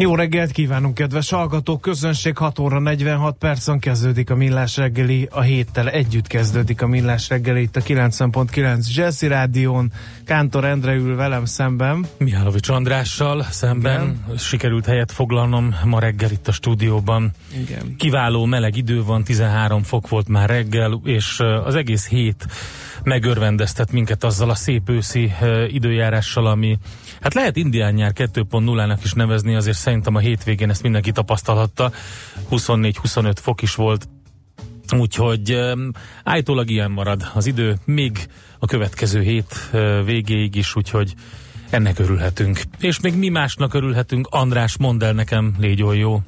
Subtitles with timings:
[0.00, 1.80] Jó reggelt kívánunk, kedves hallgatók!
[1.80, 7.28] Közönség 6 óra 46 percen kezdődik a Millás reggeli, a héttel együtt kezdődik a Millás
[7.28, 9.92] reggeli itt a 90.9 Jazzy Rádión.
[10.24, 12.06] Kántor Endre ül velem szemben.
[12.18, 14.38] Mihálovics Andrással szemben Igen.
[14.38, 17.30] sikerült helyet foglalnom ma reggel itt a stúdióban.
[17.56, 17.96] Igen.
[17.96, 22.46] Kiváló meleg idő van, 13 fok volt már reggel, és az egész hét
[23.02, 25.32] megörvendeztet minket azzal a szép őszi
[25.68, 26.78] időjárással, ami
[27.24, 31.92] hát lehet indián nyár 2.0-nak is nevezni, azért szerintem a hétvégén ezt mindenki tapasztalhatta.
[32.50, 34.08] 24-25 fok is volt,
[34.98, 35.58] úgyhogy
[36.24, 38.26] állítólag ilyen marad az idő, még
[38.58, 39.70] a következő hét
[40.04, 41.14] végéig is, úgyhogy
[41.70, 42.60] ennek örülhetünk.
[42.78, 46.20] És még mi másnak örülhetünk, András, mondd el nekem, légy jó.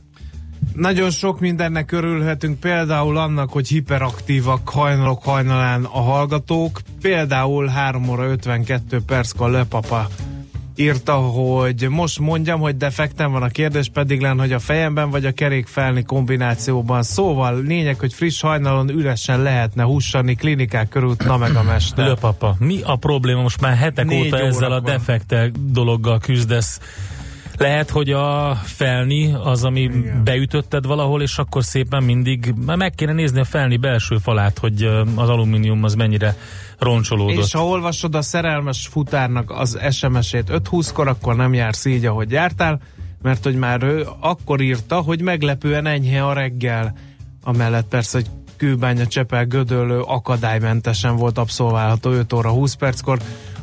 [0.75, 8.25] Nagyon sok mindennek örülhetünk, például annak, hogy hiperaktívak hajnalok hajnalán a hallgatók, például 3 óra
[8.25, 10.09] 52 perckor lepapa
[10.77, 15.25] írta, hogy most mondjam, hogy defektem van a kérdés, pedig lenne, hogy a fejemben vagy
[15.25, 17.03] a kerékfelni kombinációban.
[17.03, 22.07] Szóval lényeg, hogy friss hajnalon üresen lehetne hussani klinikák körül, na meg a mester.
[22.07, 23.43] Lőpapa, mi a probléma?
[23.43, 26.81] Most már hetek Négy óta ezzel a defekte dologgal küzdesz.
[27.59, 30.25] Lehet, hogy a felni az, ami Igen.
[30.25, 34.83] beütötted valahol, és akkor szépen mindig meg kéne nézni a felni belső falát, hogy
[35.15, 36.37] az alumínium az mennyire
[36.79, 37.45] roncsolódott.
[37.45, 42.81] És ha olvasod a szerelmes futárnak az SMS-ét 5-20-kor, akkor nem jársz így, ahogy jártál,
[43.23, 46.95] mert hogy már ő akkor írta, hogy meglepően enyhe a reggel.
[47.43, 53.19] Amellett persze, hogy Kőbánya Csepel Gödöllő akadálymentesen volt abszolválható 5 óra 20 perckor.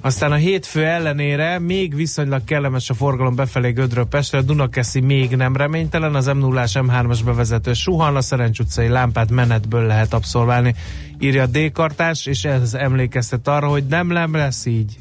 [0.05, 5.35] Aztán a hétfő ellenére még viszonylag kellemes a forgalom befelé Gödről Pestre, a Dunakeszi még
[5.35, 10.75] nem reménytelen, az m 0 M3-as bevezető suhan, a Szerencs utcai lámpát menetből lehet abszolválni,
[11.19, 14.97] írja a D-kartás, és ez emlékeztet arra, hogy nem, nem lesz így.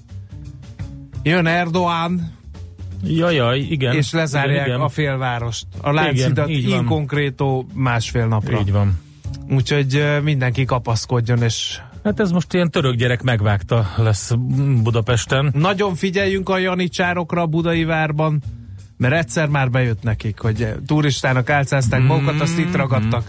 [1.23, 2.21] Jön Erdoğan,
[3.05, 3.95] Jajaj, igen.
[3.95, 4.81] és lezárják igen, igen.
[4.81, 5.67] a félvárost.
[5.81, 6.79] A Lánchidat így van.
[6.79, 8.61] inkonkrétó másfél napra.
[8.61, 9.01] Így van.
[9.51, 14.33] Úgyhogy mindenki kapaszkodjon, és Hát ez most ilyen török gyerek megvágta lesz
[14.83, 15.51] Budapesten.
[15.55, 18.43] nagyon figyeljünk a janicsárokra a budai várban,
[18.97, 22.09] mert egyszer már bejött nekik, hogy turistának álcázták Mm-hmm.
[22.09, 23.25] magukat, azt itt ragadtak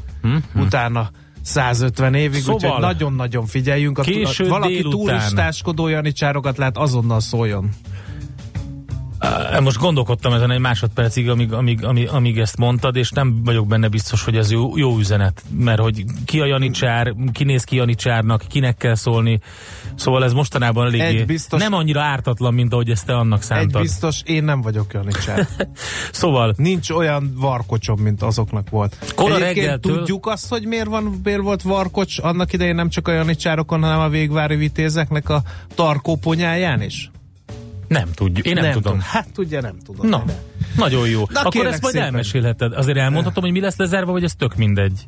[0.56, 1.09] utána
[1.41, 3.97] 150 évig, Szóval- úgyhogy nagyon-nagyon figyeljünk.
[3.97, 5.00] A, a, valaki délután.
[5.17, 7.69] turistáskodó janicsárokat lát, azonnal szóljon.
[9.61, 13.88] Most gondolkodtam ezen egy másodpercig, amíg, amíg, amíg, amíg ezt mondtad, és nem vagyok benne
[13.88, 18.44] biztos, hogy ez jó, jó üzenet, mert hogy ki a janicsár, ki néz ki janicsárnak,
[18.47, 19.39] kinek kell szólni,
[19.95, 23.45] szóval ez mostanában eléggé Egy biztos- nem annyira ártatlan, mint ahogy ezt te annak Egy
[23.45, 23.81] szántad.
[23.81, 25.47] biztos, én nem vagyok janicsár.
[26.12, 29.13] Szóval Nincs olyan varkocsom, mint azoknak volt.
[29.16, 33.07] Kora Egyébként reggeltől- tudjuk azt, hogy miért, van, miért volt varkocs annak idején nem csak
[33.07, 35.41] a janicsárokon, hanem a végvári vitézeknek a
[35.75, 37.12] tarkóponyáján is?
[37.93, 38.81] Nem tudjuk, én nem, tudom.
[38.81, 38.99] tudom.
[39.01, 40.09] Hát ugye nem tudom.
[40.09, 40.41] Na, De.
[40.77, 41.23] nagyon jó.
[41.29, 42.07] Na, Akkor ezt majd szépen.
[42.07, 42.73] elmesélheted.
[42.73, 45.07] Azért elmondhatom, hogy mi lesz lezárva, vagy ez tök mindegy.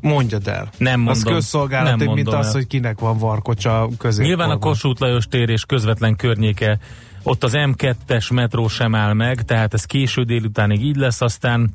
[0.00, 0.68] Mondjad el.
[0.78, 1.34] Nem Az mondom.
[1.34, 2.52] közszolgálati, Nem mint mondom az, el.
[2.52, 4.24] hogy kinek van varkocsa közé.
[4.24, 6.78] Nyilván a Kossuth Lajos tér és közvetlen környéke,
[7.22, 11.70] ott az M2-es metró sem áll meg, tehát ez késő délutánig így lesz, aztán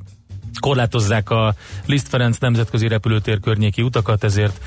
[0.60, 1.56] korlátozzák a
[1.86, 4.62] Liszt Ferenc nemzetközi repülőtér környéki utakat, ezért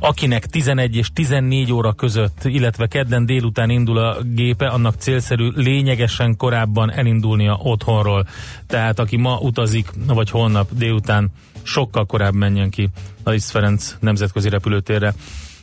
[0.00, 6.36] akinek 11 és 14 óra között, illetve kedden délután indul a gépe, annak célszerű lényegesen
[6.36, 8.26] korábban elindulnia otthonról.
[8.66, 11.30] Tehát aki ma utazik, vagy holnap délután
[11.62, 12.88] sokkal korábban menjen ki
[13.22, 15.14] a Liszt Ferenc nemzetközi repülőtérre.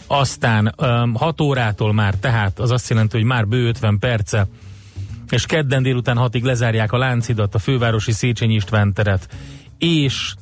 [0.07, 0.74] Aztán
[1.13, 4.48] 6 órától már, tehát az azt jelenti, hogy már bő 50 perce,
[5.30, 9.28] és kedden délután hatig lezárják a Láncidat, a fővárosi Széchenyi István teret,
[9.78, 10.33] és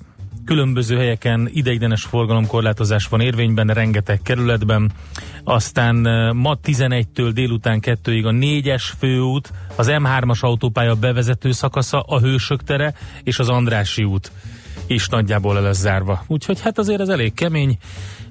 [0.45, 4.91] különböző helyeken ideiglenes forgalomkorlátozás van érvényben, rengeteg kerületben.
[5.43, 5.95] Aztán
[6.35, 12.93] ma 11-től délután 2-ig a 4-es főút, az M3-as autópálya bevezető szakasza, a Hősök tere
[13.23, 14.31] és az Andrási út
[14.87, 16.23] is nagyjából lesz zárva.
[16.27, 17.77] Úgyhogy hát azért ez elég kemény,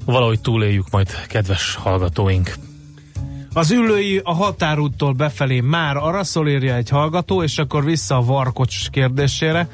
[0.04, 2.54] valahogy túléljük majd, kedves hallgatóink.
[3.52, 8.24] Az ülői a határúttól befelé már arra szól írja egy hallgató, és akkor vissza a
[8.24, 9.68] Varkocs kérdésére.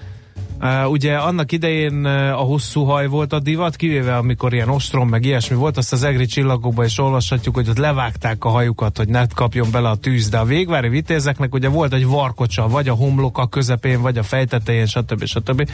[0.62, 5.24] Uh, ugye annak idején a hosszú haj volt a divat, kivéve amikor ilyen ostrom meg
[5.24, 9.26] ilyesmi volt, azt az egri csillagokban is olvashatjuk, hogy ott levágták a hajukat, hogy ne
[9.26, 13.46] kapjon bele a tűz, de a végvári vitézeknek ugye volt egy varkocsa, vagy a homloka
[13.46, 15.24] közepén, vagy a fejtetején, stb.
[15.24, 15.70] stb.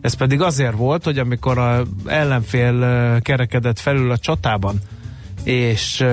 [0.00, 4.80] Ez pedig azért volt, hogy amikor a ellenfél kerekedett felül a csatában,
[5.44, 6.04] és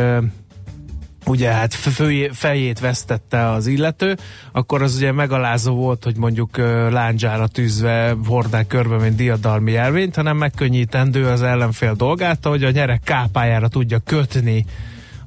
[1.30, 4.18] ugye hát fő, fejét vesztette az illető,
[4.52, 6.58] akkor az ugye megalázó volt, hogy mondjuk
[6.92, 13.02] lándzsára tűzve hordák körbe, mint diadalmi jelvényt, hanem megkönnyítendő az ellenfél dolgát, hogy a nyerek
[13.04, 14.66] kápájára tudja kötni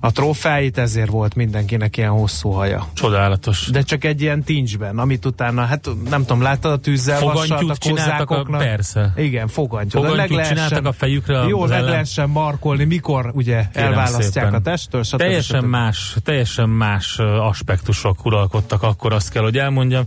[0.05, 2.87] a trófáit, ezért volt mindenkinek ilyen hosszú haja.
[2.93, 3.69] Csodálatos.
[3.71, 8.31] De csak egy ilyen tincsben, amit utána, hát nem tudom, láttad a tűzzel Fogantyút csináltak
[8.31, 9.13] a, persze.
[9.17, 10.05] Igen, fogantyút.
[10.07, 11.39] Fogantyút meg csináltak a fejükre.
[11.49, 14.55] Jó, meg lehessen markolni, mikor ugye Kérem elválasztják szépen.
[14.55, 15.03] a testtől.
[15.03, 15.19] Stb.
[15.19, 15.69] Teljesen stb.
[15.69, 20.05] más, teljesen más aspektusok uralkodtak, akkor azt kell, hogy elmondjam.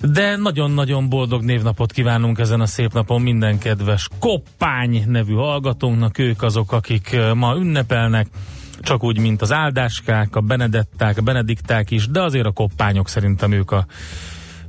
[0.00, 6.18] De nagyon-nagyon boldog névnapot kívánunk ezen a szép napon minden kedves Koppány nevű hallgatónknak.
[6.18, 8.26] Ők azok, akik ma ünnepelnek
[8.86, 13.52] csak úgy, mint az áldáskák, a benedetták, a benedikták is, de azért a koppányok szerintem
[13.52, 13.86] ők a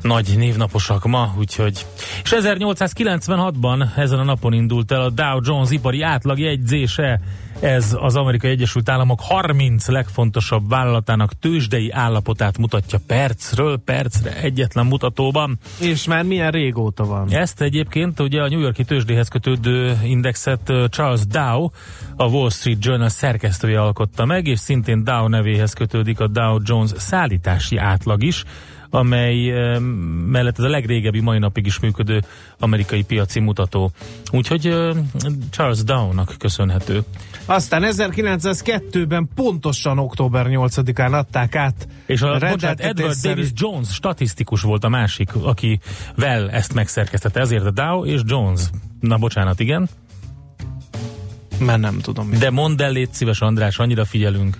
[0.07, 1.85] nagy névnaposak ma, úgyhogy...
[2.23, 7.21] És 1896-ban ezen a napon indult el a Dow Jones ipari átlagjegyzése.
[7.59, 15.59] Ez az Amerikai Egyesült Államok 30 legfontosabb vállalatának tőzsdei állapotát mutatja percről percre egyetlen mutatóban.
[15.79, 17.31] És már milyen régóta van?
[17.31, 21.69] Ezt egyébként ugye a New Yorki tőzsdéhez kötődő indexet Charles Dow,
[22.15, 26.91] a Wall Street Journal szerkesztője alkotta meg, és szintén Dow nevéhez kötődik a Dow Jones
[26.95, 28.43] szállítási átlag is,
[28.97, 29.49] amely
[30.25, 32.21] mellett ez a legrégebbi mai napig is működő
[32.59, 33.91] amerikai piaci mutató.
[34.31, 34.75] Úgyhogy
[35.49, 37.03] Charles Dow-nak köszönhető.
[37.45, 41.87] Aztán 1902-ben pontosan október 8-án adták át.
[42.05, 47.39] És a, bocsánat, Edward Davis Jones statisztikus volt a másik, akivel ezt megszerkesztette.
[47.39, 48.61] Ezért a Dow és Jones.
[48.99, 49.89] Na bocsánat, igen.
[51.59, 52.29] Mert nem tudom.
[52.39, 54.57] De mondd el, légy szíves András, annyira figyelünk.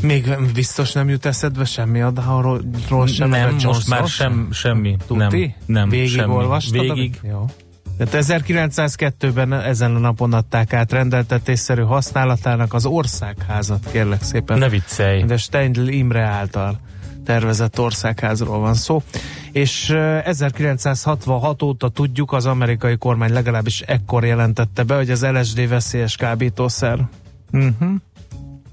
[0.00, 2.62] Még biztos nem jut eszedbe semmi adáról
[3.06, 3.28] sem?
[3.28, 4.96] Nem, most már sem, semmi.
[5.06, 5.38] Tuti?
[5.40, 6.32] Nem, nem Végig semmi.
[6.32, 6.80] olvastad?
[6.80, 7.20] Végig.
[7.22, 7.44] Jó.
[7.98, 14.58] Tehát 1902-ben ezen a napon adták át rendeltetésszerű használatának az országházat, kérlek szépen.
[14.58, 15.22] Ne viccelj.
[15.22, 16.80] De Steindl Imre által
[17.24, 19.02] tervezett országházról van szó.
[19.52, 19.90] És
[20.24, 27.08] 1966 óta tudjuk, az amerikai kormány legalábbis ekkor jelentette be, hogy az LSD veszélyes kábítószer.
[27.52, 27.90] Uh-huh.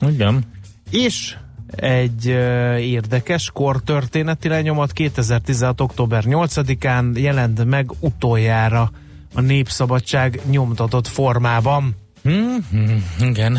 [0.07, 0.43] Igen.
[0.89, 1.35] És
[1.75, 5.81] egy uh, érdekes kortörténeti lenyomat 2016.
[5.81, 8.91] október 8-án jelent meg utoljára
[9.33, 11.95] a Népszabadság nyomtatott formában.
[12.29, 13.57] Mm-hmm, igen.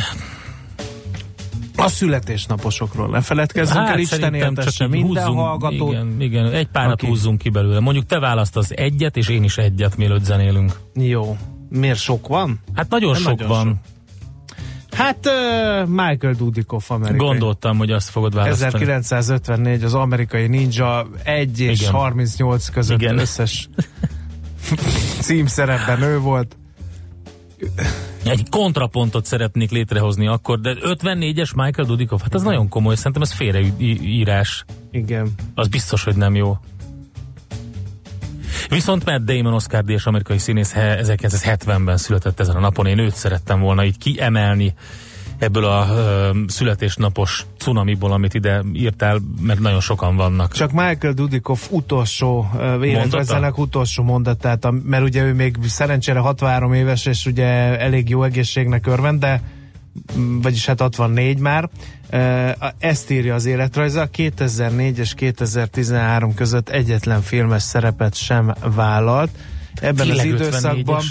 [1.76, 5.88] A születésnaposokról ne feledkezzünk hát, el, Isten éltesse minden húzzunk, hallgató.
[5.88, 7.08] Igen, igen, egy párat okay.
[7.08, 7.81] húzzunk ki belőle.
[7.81, 10.81] Mondjuk te választasz egyet, és én is egyet, mielőtt zenélünk.
[10.94, 11.36] Jó.
[11.69, 12.60] Miért sok van?
[12.74, 13.67] Hát nagyon Nem sok nagyon van.
[13.67, 13.95] Sok.
[14.96, 17.26] Hát uh, Michael Dudikoff amerikai.
[17.26, 18.82] Gondoltam, hogy azt fogod választani.
[18.82, 21.93] 1954 az amerikai ninja 1 és Igen.
[21.93, 23.19] 38 között Igen.
[23.19, 23.69] összes
[25.20, 26.56] címszerepben ő volt.
[28.24, 32.53] Egy kontrapontot szeretnék létrehozni akkor, de 54-es Michael Dudikoff, hát az Igen.
[32.53, 34.65] nagyon komoly, szerintem ez félreírás.
[34.91, 35.29] Igen.
[35.55, 36.58] Az biztos, hogy nem jó.
[38.69, 42.87] Viszont Matt Damon Oscar díjas amerikai színész 1970-ben született ezen a napon.
[42.87, 44.75] Én őt szerettem volna így kiemelni
[45.39, 50.53] ebből a ö, születésnapos cunamiból, amit ide írtál, mert nagyon sokan vannak.
[50.53, 52.51] Csak Michael Dudikoff utolsó
[52.82, 57.46] életrajzának utolsó mondatát, mert ugye ő még szerencsére 63 éves, és ugye
[57.79, 59.43] elég jó egészségnek örvend, de
[60.43, 61.69] vagyis hát 64 már,
[62.79, 69.31] ezt írja az életrajza, 2004 és 2013 között egyetlen filmes szerepet sem vállalt.
[69.74, 71.03] Ebben Tényleg az időszakban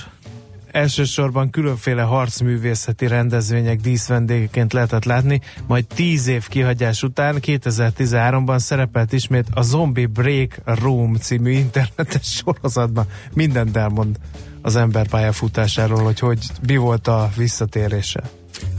[0.76, 9.48] elsősorban különféle harcművészeti rendezvények díszvendégeként lehetett látni, majd 10 év kihagyás után 2013-ban szerepelt ismét
[9.54, 13.06] a Zombie Break Room című internetes sorozatban.
[13.34, 14.18] Mindent elmond
[14.62, 18.24] az ember pályafutásáról, hogy hogy mi volt a visszatérése.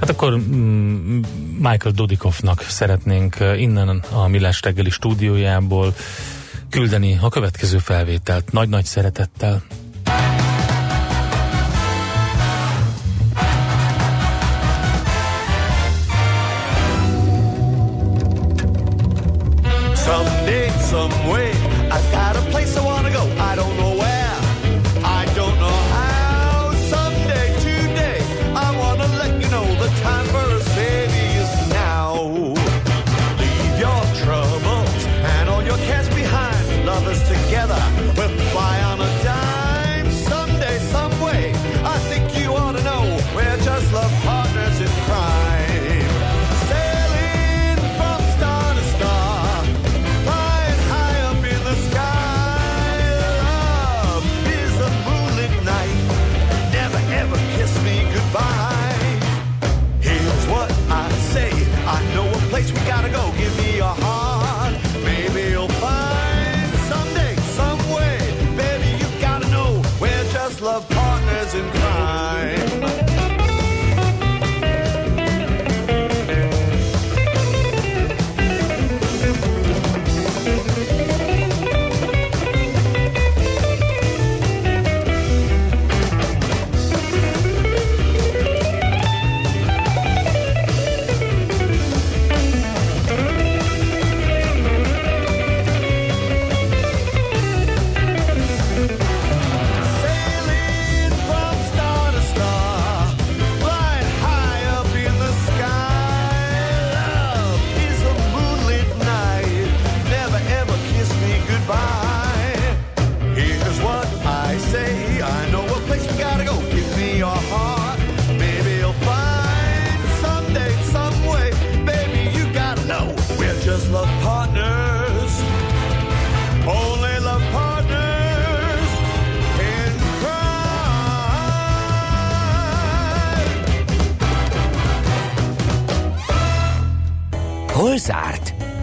[0.01, 1.21] Hát akkor mm,
[1.59, 5.95] Michael Dudikoffnak szeretnénk uh, innen a Millás reggeli stúdiójából
[6.71, 9.63] küldeni a következő felvételt nagy-nagy szeretettel.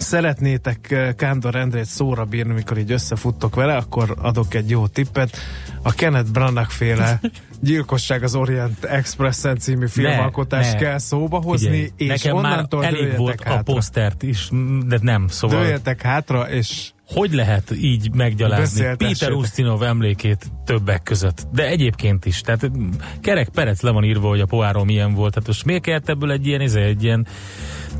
[0.00, 5.36] szeretnétek eh, Kándor Endrét szóra bírni, mikor így összefuttok vele, akkor adok egy jó tippet.
[5.82, 7.20] A Kenneth Branagh féle
[7.62, 13.16] Gyilkosság az Orient Expressen című filmalkotást kell szóba hozni, Figyelj, és nekem már onnantól elég
[13.16, 13.60] volt hátra.
[13.60, 14.48] a posztert is,
[14.86, 15.60] de nem, szóval...
[15.62, 18.96] Dőljetek hátra, és Hogy lehet így meggyalázni.
[18.96, 21.46] Peter Ustinov emlékét többek között?
[21.52, 22.40] De egyébként is.
[22.40, 22.88] Tehát mm,
[23.20, 25.32] kerek perec le van írva, hogy a poáról milyen volt.
[25.32, 27.26] Tehát most miért kellett ebből egy ilyen, ez egy ilyen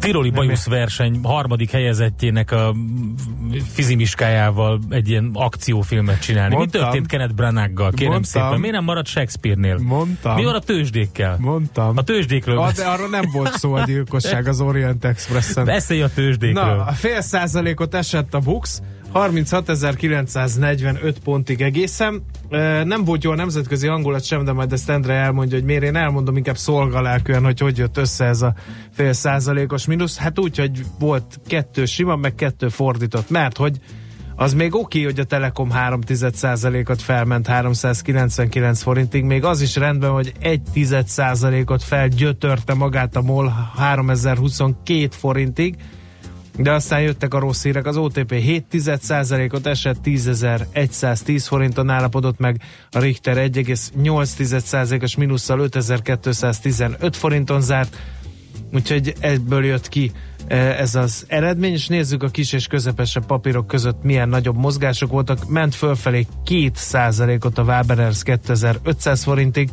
[0.00, 2.74] Tiroli bajusz verseny harmadik helyezettjének a
[3.72, 6.54] fizimiskájával egy ilyen akciófilmet csinálni.
[6.54, 6.80] Mondtam.
[6.80, 7.90] Mi történt Kenneth Branaggal?
[7.90, 8.42] Kérem Mondtam.
[8.42, 8.60] szépen.
[8.60, 9.78] Miért nem maradt Shakespeare-nél?
[9.78, 11.36] mondtam, Mi van a tőzsdékkel?
[11.40, 11.96] mondtam.
[11.96, 12.84] A tőzsdékről beszél.
[12.84, 15.64] de arra nem volt szó a gyilkosság az Orient Expressen.
[15.64, 16.64] Beszélj a tőzsdékről.
[16.76, 18.80] Na, a fél százalékot esett a Bux,
[19.14, 22.22] 36.945 pontig egészen.
[22.84, 25.96] Nem volt jó a nemzetközi hangulat sem, de majd ezt Endre elmondja, hogy miért én
[25.96, 28.54] elmondom inkább szolgalelkűen, hogy hogy jött össze ez a
[28.90, 30.16] fél százalékos mínusz.
[30.16, 33.76] Hát úgy, hogy volt kettő sima, meg kettő fordított, mert hogy
[34.36, 36.00] az még oké, hogy a Telekom 3
[36.86, 40.60] ot felment 399 forintig, még az is rendben, hogy 1
[41.66, 45.76] ot felgyötörte magát a MOL 3022 forintig,
[46.62, 48.64] de aztán jöttek a rossz hírek, az OTP 7
[49.50, 57.96] ot esett, 10.110 forinton állapodott meg, a Richter 1,8%-os mínusszal 5215 forinton zárt,
[58.72, 60.12] úgyhogy ebből jött ki
[60.46, 65.10] e, ez az eredmény, és nézzük a kis és közepesebb papírok között milyen nagyobb mozgások
[65.10, 65.48] voltak.
[65.48, 69.70] Ment fölfelé 2%-ot a Waberers 2500 forintig,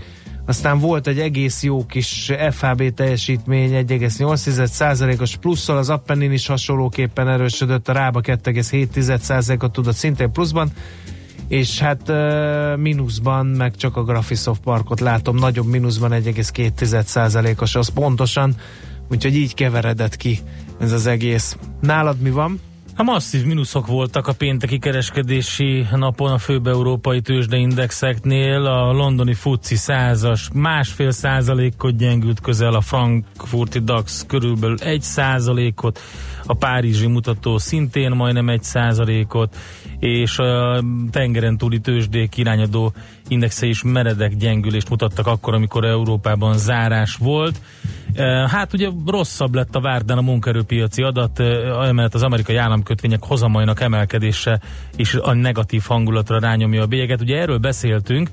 [0.48, 7.88] aztán volt egy egész jó kis FHB teljesítmény, 1,8%-os plusszal, az Appenin is hasonlóképpen erősödött,
[7.88, 10.70] a Rába 2,7%-ot tudott szintén pluszban,
[11.48, 12.12] és hát
[12.78, 18.56] mínuszban, meg csak a Graphisoft Parkot látom, nagyobb mínuszban 1,2%-os az pontosan,
[19.10, 20.40] úgyhogy így keveredett ki
[20.80, 21.58] ez az egész.
[21.82, 22.60] Nálad mi van?
[23.00, 28.66] A masszív mínuszok voltak a pénteki kereskedési napon a főbb európai tőzsdeindexeknél.
[28.66, 36.00] A londoni FUCI százas másfél százalékot gyengült közel, a frankfurti DAX körülbelül egy százalékot,
[36.46, 39.56] a párizsi mutató szintén majdnem egy százalékot,
[40.00, 42.94] és a tengeren túli tőzsdék irányadó
[43.28, 47.62] indexe is meredek gyengülést mutattak akkor, amikor Európában zárás volt.
[48.48, 54.60] Hát ugye rosszabb lett a várdán a munkaerőpiaci adat, emellett az amerikai államkötvények hozamainak emelkedése
[54.96, 57.22] is a negatív hangulatra rányomja a bélyeget.
[57.22, 58.30] Ugye erről beszéltünk,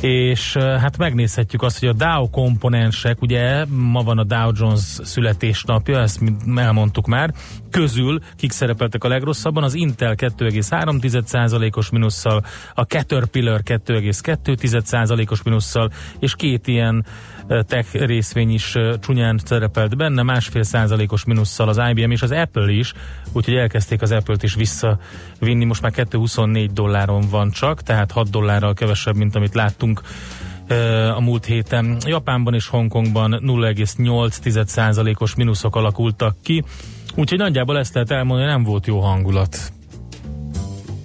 [0.00, 6.00] és hát megnézhetjük azt, hogy a Dow komponensek, ugye ma van a Dow Jones születésnapja,
[6.00, 7.34] ezt mi elmondtuk már,
[7.70, 12.44] közül kik szerepeltek a legrosszabban, az Intel 2,3%-os minusszal,
[12.74, 17.06] a Caterpillar 2,2%-os minusszal, és két ilyen
[17.66, 22.92] tech részvény is csúnyán szerepelt benne, másfél százalékos minusszal az IBM és az Apple is,
[23.32, 28.74] úgyhogy elkezdték az Apple-t is visszavinni, most már 2,24 dolláron van csak, tehát 6 dollárral
[28.74, 30.02] kevesebb, mint amit láttunk
[31.14, 31.96] a múlt héten.
[32.06, 36.64] Japánban és Hongkongban 0,8%-os mínuszok alakultak ki,
[37.18, 39.72] úgyhogy nagyjából ezt lehet elmondani, nem volt jó hangulat.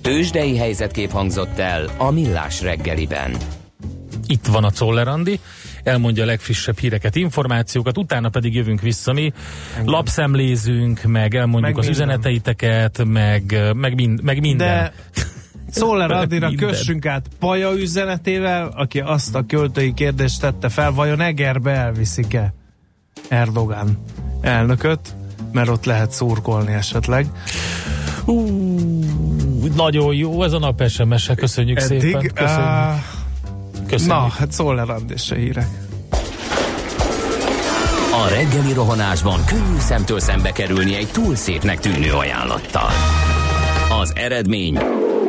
[0.02, 3.36] Tőzsdei helyzetkép hangzott el a Millás reggeliben.
[4.28, 5.40] Itt van a Czoller Andi,
[5.84, 9.34] elmondja a legfrissebb híreket, információkat, utána pedig jövünk vissza mi,
[9.78, 9.94] Engem.
[9.94, 12.08] lapszemlézünk, meg elmondjuk Meg az minden.
[12.08, 14.68] üzeneteiteket, meg, meg, mind, meg minden.
[14.68, 14.94] De
[15.70, 16.56] Szoller Minden.
[16.56, 22.54] kössünk át Paja üzenetével, aki azt a költői kérdést tette fel, vajon Egerbe elviszik-e
[23.30, 24.04] Erdogan
[24.42, 25.16] elnököt,
[25.54, 27.28] mert ott lehet szurkolni esetleg.
[28.26, 28.46] Ú,
[29.76, 32.16] nagyon jó ez a nap SMS-e, köszönjük szépen.
[32.16, 32.66] Eddig, Köszönjük.
[32.66, 34.16] uh, köszönjük.
[34.16, 35.68] na, hát Szoller Andi se hírek.
[38.26, 42.90] A reggeli rohanásban könnyű szemtől szembe kerülni egy túl szépnek tűnő ajánlattal.
[44.02, 44.80] Az eredmény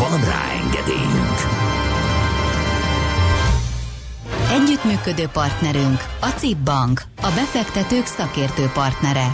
[0.00, 1.38] Van rá engedélyünk!
[4.52, 9.26] Együttműködő partnerünk a CIP Bank, a befektetők szakértő partnere.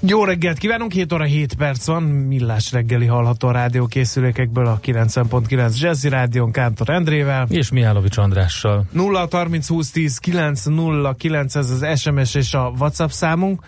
[0.00, 5.80] Jó reggelt kívánunk, 7 óra 7 perc van, millás reggeli hallható a rádiókészülékekből a 90.9
[5.80, 7.46] Jazzy Rádión Kántor Endrével.
[7.50, 8.84] És Mihálovics Andrással.
[8.92, 13.62] 0 30 20 10 9 0 9 ez az SMS és a WhatsApp számunk.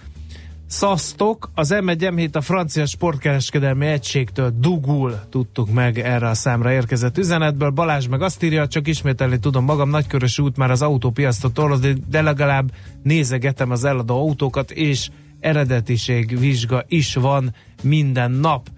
[0.71, 7.19] Szasztok, az M1 m a francia sportkereskedelmi egységtől dugul, tudtuk meg erre a számra érkezett
[7.19, 7.71] üzenetből.
[7.71, 12.23] Balázs meg azt írja, csak ismételni tudom magam, nagykörös út már az autópiasztot torloz, de
[12.23, 15.09] legalább nézegetem az eladó autókat, és
[15.41, 18.69] eredetiség vizsga is van minden nap,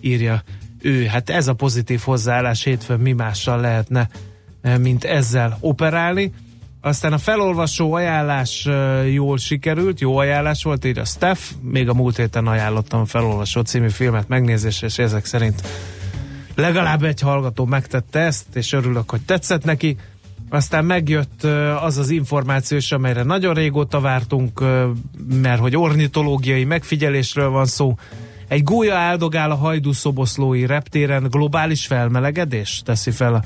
[0.00, 0.42] írja
[0.82, 1.04] ő.
[1.04, 4.08] Hát ez a pozitív hozzáállás hétfőn mi mással lehetne,
[4.60, 6.32] eh, mint ezzel operálni.
[6.80, 8.68] Aztán a felolvasó ajánlás
[9.12, 13.60] jól sikerült, jó ajánlás volt, így a Steph, még a múlt héten ajánlottam a felolvasó
[13.60, 15.62] című filmet megnézésre, és ezek szerint
[16.54, 19.96] legalább egy hallgató megtette ezt, és örülök, hogy tetszett neki.
[20.48, 21.42] Aztán megjött
[21.82, 24.60] az az információ is, amelyre nagyon régóta vártunk,
[25.42, 27.94] mert hogy ornitológiai megfigyelésről van szó.
[28.48, 32.82] Egy gólya áldogál a hajdú szoboszlói reptéren, globális felmelegedés?
[32.84, 33.42] Teszi fel a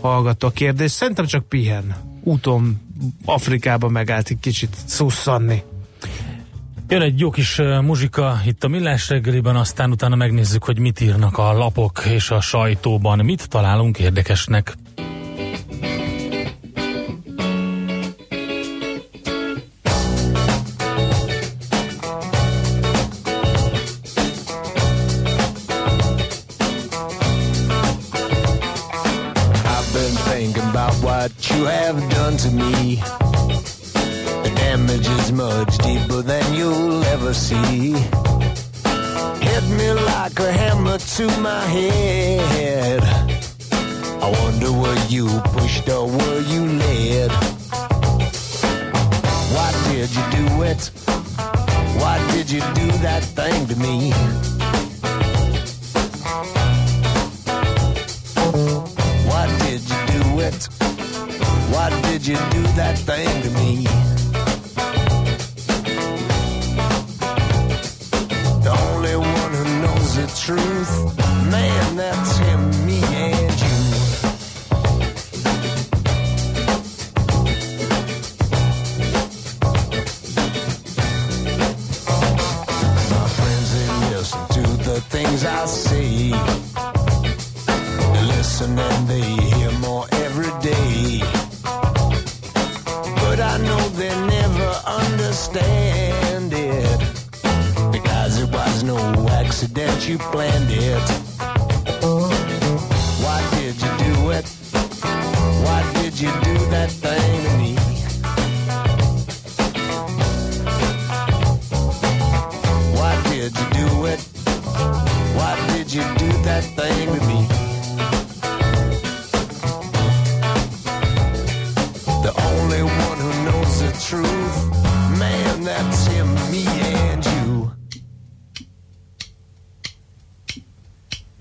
[0.00, 0.94] hallgató a kérdést.
[0.94, 2.80] Szerintem csak pihen úton
[3.24, 5.62] Afrikába megállt egy kicsit szusszanni.
[6.88, 11.38] Jön egy jó kis muzsika itt a Millás reggeliben, aztán utána megnézzük, hogy mit írnak
[11.38, 13.24] a lapok és a sajtóban.
[13.24, 14.76] Mit találunk érdekesnek?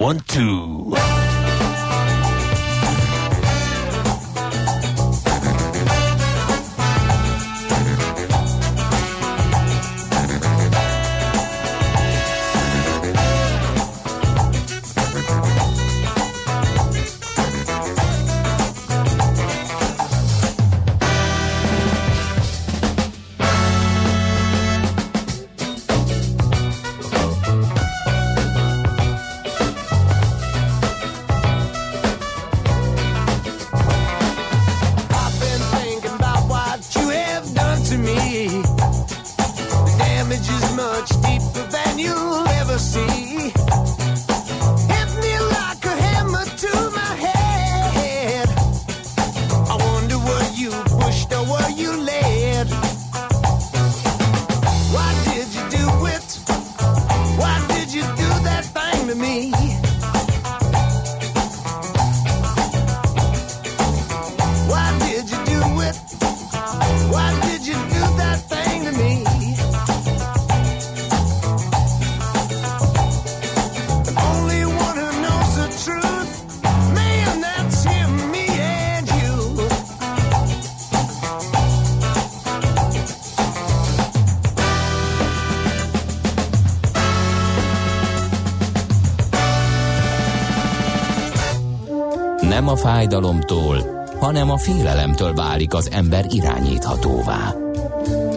[0.05, 1.14] One, two.
[92.86, 97.54] Fájdalomtól, hanem a félelemtől válik az ember irányíthatóvá.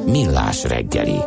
[0.06, 1.18] Millás reggeli.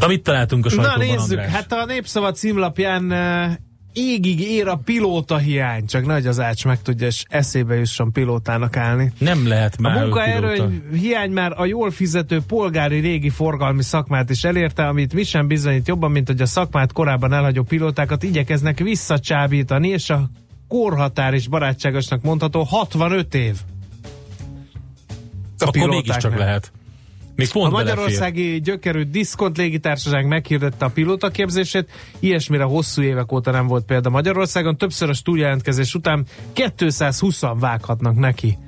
[0.00, 1.50] Na, mit találtunk a Na sajtóban, nézzük, András?
[1.50, 3.54] hát a Népszava címlapján eh,
[3.92, 8.76] égig ér a pilóta hiány, csak nagy az ács meg tudja, és eszébe jusson pilótának
[8.76, 9.12] állni.
[9.18, 14.30] Nem lehet A már ő munkaerő hiány már a jól fizető polgári régi forgalmi szakmát
[14.30, 18.78] is elérte, amit mi sem bizonyít jobban, mint hogy a szakmát korábban elhagyó pilótákat igyekeznek
[18.78, 20.30] visszacsábítani, és a
[20.68, 23.56] korhatár is barátságosnak mondható 65 év.
[25.58, 26.72] A Akkor mégiscsak lehet.
[27.38, 27.94] Még A pont belefér.
[27.94, 34.76] magyarországi gyökerű diszkont légitársaság meghirdette a pilótaképzését, ilyesmire hosszú évek óta nem volt példa Magyarországon,
[34.76, 38.58] többszörös túljelentkezés után 220-an vághatnak neki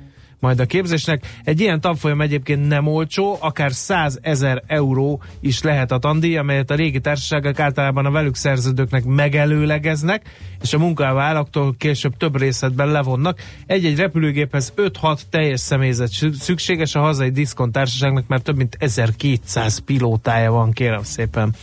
[0.41, 1.25] majd a képzésnek.
[1.43, 6.71] Egy ilyen tanfolyam egyébként nem olcsó, akár 100 ezer euró is lehet a tandíj, amelyet
[6.71, 10.29] a régi társaságok általában a velük szerződőknek megelőlegeznek,
[10.61, 13.39] és a munkávállaktól később több részletben levonnak.
[13.65, 19.77] Egy-egy repülőgéphez 5-6 teljes személyzet szü- szükséges, a hazai diszkont társaságnak már több mint 1200
[19.77, 21.55] pilótája van, kérem szépen.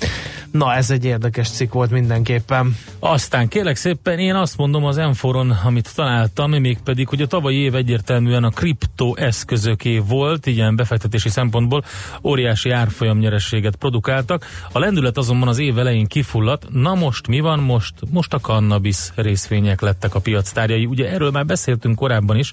[0.51, 2.77] Na, ez egy érdekes cikk volt mindenképpen.
[2.99, 7.75] Aztán kérlek szépen, én azt mondom az Enforon, amit találtam, mégpedig, hogy a tavalyi év
[7.75, 11.85] egyértelműen a kripto eszközöké volt, ilyen befektetési szempontból
[12.23, 14.47] óriási árfolyam nyerességet produkáltak.
[14.73, 16.67] A lendület azonban az év elején kifulladt.
[16.73, 17.95] Na most mi van most?
[18.11, 18.39] Most a
[18.89, 20.87] cannabis részvények lettek a piac tárgyai.
[20.87, 22.53] Ugye erről már beszéltünk korábban is.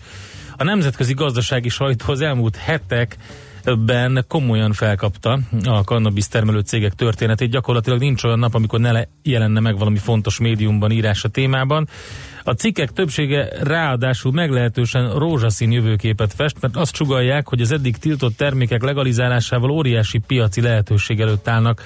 [0.57, 3.17] A nemzetközi gazdasági sajtó az elmúlt hetek
[3.85, 7.49] ben komolyan felkapta a cannabis termelő cégek történetét.
[7.49, 11.87] Gyakorlatilag nincs olyan nap, amikor ne le- jelenne meg valami fontos médiumban írás a témában.
[12.43, 18.37] A cikkek többsége ráadásul meglehetősen rózsaszín jövőképet fest, mert azt sugalják, hogy az eddig tiltott
[18.37, 21.81] termékek legalizálásával óriási piaci lehetőség előtt állnak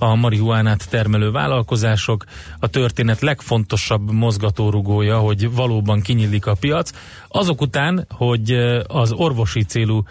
[0.00, 2.24] a marihuánát termelő vállalkozások.
[2.58, 6.90] A történet legfontosabb mozgatórugója, hogy valóban kinyílik a piac.
[7.28, 8.52] Azok után, hogy
[8.86, 10.02] az orvosi célú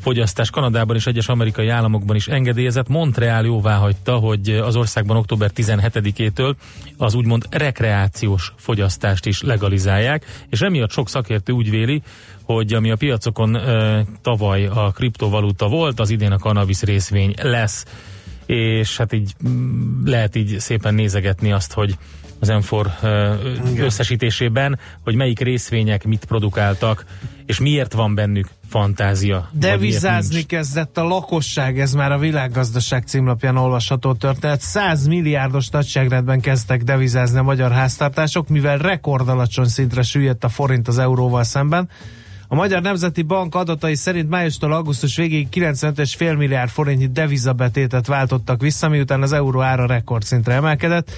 [0.00, 2.88] fogyasztás Kanadában és egyes amerikai államokban is engedélyezett.
[2.88, 6.54] Montreal jóvá hagyta, hogy az országban október 17-től
[6.96, 12.02] az úgymond rekreációs fogyasztást is legalizálják, és emiatt sok szakértő úgy véli,
[12.42, 17.84] hogy ami a piacokon e, tavaly a kriptovaluta volt, az idén a cannabis részvény lesz
[18.48, 21.98] és hát így mm, lehet így szépen nézegetni azt, hogy
[22.38, 22.90] az Enfor
[23.76, 27.04] összesítésében, hogy melyik részvények mit produkáltak,
[27.46, 29.48] és miért van bennük fantázia.
[29.52, 30.46] Devizázni nincs.
[30.46, 34.60] kezdett a lakosság, ez már a világgazdaság címlapján olvasható történet.
[34.60, 40.98] 100 milliárdos nagyságrendben kezdtek devizázni a magyar háztartások, mivel rekordalacsony szintre süllyedt a forint az
[40.98, 41.88] euróval szemben.
[42.50, 48.88] A Magyar Nemzeti Bank adatai szerint májustól augusztus végéig 95,5 milliárd forintnyi devizabetétet váltottak vissza,
[48.88, 51.10] miután az euró ára rekordszintre emelkedett.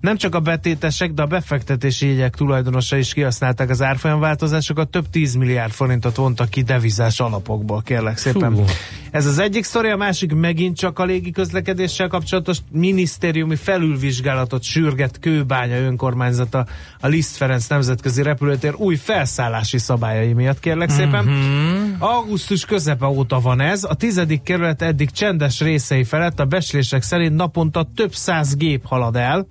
[0.00, 5.34] Nem csak a betétesek, de a befektetési jegyek tulajdonosa is kihasználták az árfolyamváltozásokat, több 10
[5.34, 8.54] milliárd forintot vontak ki devizás alapokból, kérlek szépen.
[8.54, 8.64] Hú.
[9.10, 15.18] Ez az egyik sztori, a másik megint csak a légi közlekedéssel kapcsolatos minisztériumi felülvizsgálatot sürget
[15.18, 16.66] Kőbánya önkormányzata
[17.00, 21.24] a Liszt Ferenc nemzetközi repülőtér új felszállási szabályai miatt, kérlek szépen.
[21.24, 22.02] Mhm.
[22.02, 27.36] Augusztus közepe óta van ez, a tizedik kerület eddig csendes részei felett a beslések szerint
[27.36, 29.46] naponta több száz gép halad el.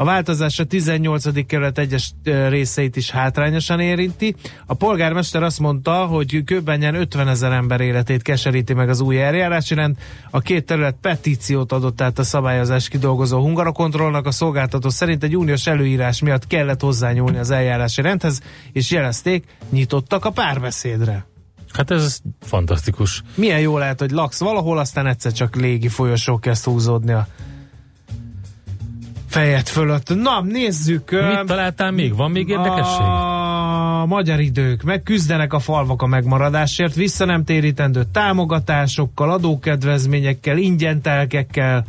[0.00, 1.46] A változás a 18.
[1.46, 2.12] kerület egyes
[2.48, 4.34] részeit is hátrányosan érinti.
[4.66, 9.74] A polgármester azt mondta, hogy Kőbenyen 50 ezer ember életét keseríti meg az új eljárási
[9.74, 9.96] rend.
[10.30, 14.26] A két terület petíciót adott át a szabályozás kidolgozó hungarokontrollnak.
[14.26, 18.40] A szolgáltató szerint egy uniós előírás miatt kellett hozzányúlni az eljárási rendhez,
[18.72, 21.26] és jelezték, nyitottak a párbeszédre.
[21.72, 23.22] Hát ez fantasztikus.
[23.34, 27.26] Milyen jó lehet, hogy laksz valahol, aztán egyszer csak légi folyosó kezd húzódni a
[29.30, 30.14] fejed fölött.
[30.14, 31.10] Na, nézzük.
[31.10, 32.16] Mit találtál még?
[32.16, 33.00] Van még érdekesség?
[33.00, 41.84] A magyar idők megküzdenek a falvak a megmaradásért, vissza nem térítendő támogatásokkal, adókedvezményekkel, ingyen telkekkel,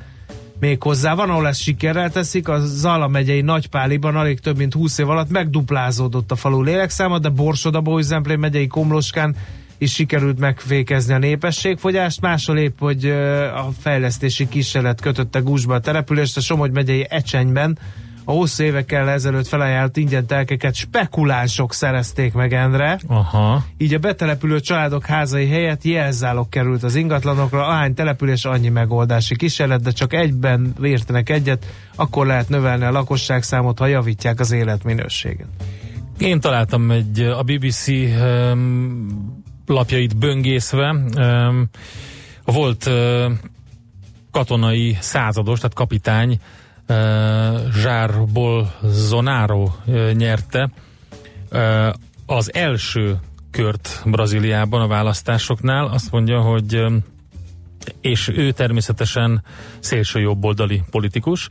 [0.59, 1.15] még hozzá.
[1.15, 5.29] Van, ahol ezt sikerrel teszik, a Zala megyei Nagypáliban alig több mint 20 év alatt
[5.29, 9.35] megduplázódott a falu lélekszáma, de Borsod Zemplén megyei Komloskán
[9.81, 13.05] is sikerült megfékezni a népességfogyást, máshol épp, hogy
[13.55, 17.77] a fejlesztési kísérlet kötötte gúzsba a települést, a Somogy megyei Ecsenyben
[18.25, 22.99] a hosszú évekkel ezelőtt felajánlott ingyen telkeket spekulánsok szerezték meg Endre.
[23.07, 23.65] Aha.
[23.77, 29.81] Így a betelepülő családok házai helyett jelzálog került az ingatlanokra, ahány település annyi megoldási kísérlet,
[29.81, 31.65] de csak egyben értenek egyet,
[31.95, 35.47] akkor lehet növelni a lakosságszámot, ha javítják az életminőséget.
[36.17, 39.40] Én találtam egy a BBC um,
[39.71, 40.95] lapjait böngészve.
[42.45, 42.89] Volt
[44.31, 46.39] katonai százados, tehát kapitány
[47.73, 49.71] Zsár Bolsonaro
[50.13, 50.71] nyerte
[52.25, 53.19] az első
[53.51, 55.87] kört Brazíliában a választásoknál.
[55.87, 56.85] Azt mondja, hogy
[58.01, 59.43] és ő természetesen
[59.79, 61.49] szélső jobboldali politikus.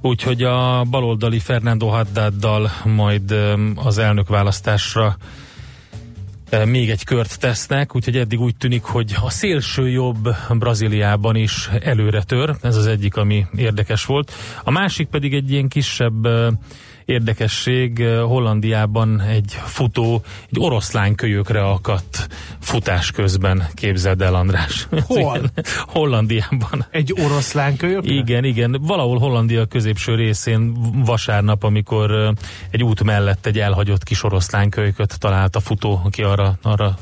[0.00, 3.34] Úgyhogy a baloldali Fernando Haddaddal majd
[3.74, 5.16] az elnökválasztásra
[6.64, 12.22] még egy kört tesznek, úgyhogy eddig úgy tűnik, hogy a szélső jobb Brazíliában is előre
[12.22, 14.32] tör, ez az egyik, ami érdekes volt.
[14.64, 16.28] A másik pedig egy ilyen kisebb
[17.08, 22.28] érdekesség, Hollandiában egy futó egy oroszlán kölyökre akadt
[22.60, 24.88] futás közben, képzeld el András.
[25.06, 25.40] Hol?
[25.86, 26.86] Hollandiában.
[26.90, 28.12] Egy oroszlán kölyökre?
[28.12, 28.78] Igen, igen.
[28.80, 32.34] Valahol Hollandia középső részén vasárnap, amikor
[32.70, 36.98] egy út mellett egy elhagyott kis oroszlán kölyköt talált a futó, aki arra, arra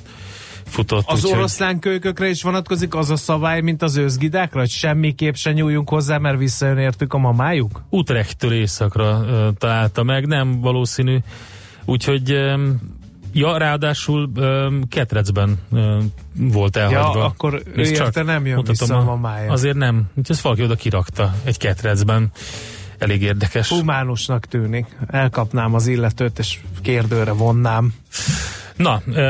[0.66, 1.05] futott.
[1.07, 5.52] Az úgyhogy- oroszlán kölykökre is vonatkozik az a szabály, mint az őzgidákra, hogy semmiképp se
[5.52, 7.83] nyúljunk hozzá, mert visszajön értük a mamájuk?
[7.90, 11.18] Utrechttől északra ö, találta meg, nem valószínű.
[11.85, 12.68] Úgyhogy ö,
[13.33, 15.98] ja, ráadásul ö, ketrecben ö,
[16.35, 17.18] volt elhagyva.
[17.18, 19.52] Ja, akkor ő Nézd érte nem jön vissza a mamája.
[19.52, 19.96] Azért nem.
[20.09, 22.31] Úgyhogy ezt valaki oda kirakta egy ketrecben.
[22.98, 23.68] Elég érdekes.
[23.68, 24.87] Humánusnak tűnik.
[25.07, 27.94] Elkapnám az illetőt, és kérdőre vonnám.
[28.76, 29.20] Na, ö,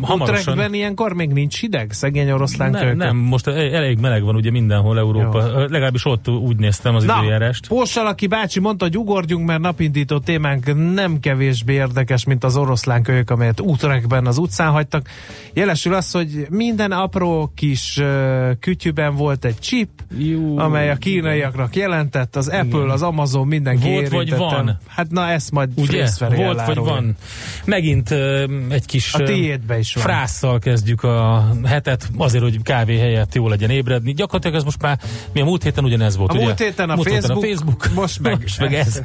[0.00, 0.20] hamarosan...
[0.20, 1.92] Utrechtben ilyenkor még nincs hideg?
[1.92, 5.46] Szegény oroszlán Nem, nem, most elég meleg van ugye mindenhol Európa.
[5.46, 5.58] Jó.
[5.58, 7.66] Legalábbis ott úgy néztem az Na, időjárást.
[7.68, 13.30] Pósalaki bácsi mondta, hogy ugorjunk, mert napindító témánk nem kevésbé érdekes, mint az oroszlán kölyök,
[13.30, 15.08] amelyet útrekben az utcán hagytak.
[15.52, 20.58] Jelesül az, hogy minden apró kis uh, kütyűben volt egy chip, Jó.
[20.58, 24.54] amely a kínaiaknak jelentett, az Apple, az Amazon, mindenki Volt vagy érintette.
[24.54, 24.78] van?
[24.86, 26.06] Hát na, ezt majd Ugye?
[26.36, 27.16] Volt vagy van.
[27.64, 30.04] Megint ö, egy kis A tiédbe is van.
[30.04, 34.12] frásszal kezdjük a hetet, azért, hogy kávé helyett jó legyen ébredni.
[34.12, 34.98] Gyakorlatilag ez most már,
[35.32, 36.44] mi a múlt héten ugyanez volt, A ugye?
[36.44, 37.94] múlt héten a múlt Facebook, Héten a Facebook.
[37.94, 39.02] most meg most meg ez.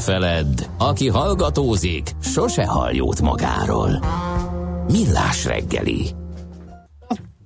[0.00, 4.04] Feledd, aki hallgatózik, sose hall jót magáról.
[4.86, 6.06] Millás reggeli.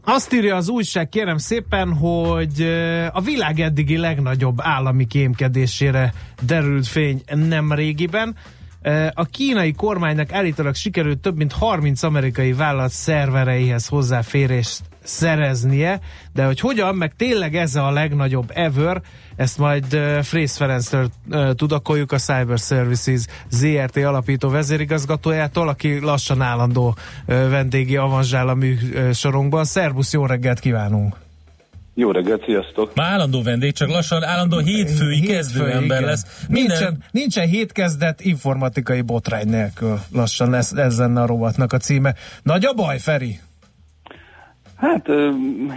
[0.05, 2.63] Azt írja az újság, kérem szépen, hogy
[3.13, 8.37] a világ eddigi legnagyobb állami kémkedésére derült fény nem régiben.
[9.13, 16.01] A kínai kormánynak állítólag sikerült több mint 30 amerikai vállalat szervereihez hozzáférést szereznie,
[16.33, 19.01] de hogy hogyan, meg tényleg ez a legnagyobb ever,
[19.37, 19.85] ezt majd
[20.23, 21.11] Frész Ferenctől
[21.55, 26.97] tudakoljuk a Cyber Services ZRT alapító vezérigazgatójától, aki lassan állandó
[27.27, 29.65] vendégi avanzsál a műsorunkban.
[29.65, 31.17] Szervusz, jó reggelt kívánunk!
[31.95, 32.95] Jó reggelt, sziasztok!
[32.95, 36.03] Már állandó vendég, csak lassan állandó hétfői kezdő ember igen.
[36.03, 36.45] lesz.
[36.49, 40.01] Nincsen, nincsen hétkezdet informatikai botrány nélkül.
[40.13, 42.15] Lassan lesz ez lenne a rovatnak a címe.
[42.43, 43.41] Nagy a baj, Feri?
[44.81, 45.09] Hát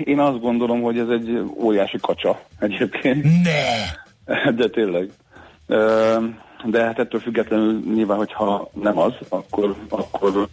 [0.04, 4.52] én azt gondolom, hogy ez egy óriási kacsa egyébként, Ne!
[4.52, 5.10] de tényleg.
[6.66, 10.48] De hát ettől függetlenül nyilván, hogyha nem az, akkor, akkor,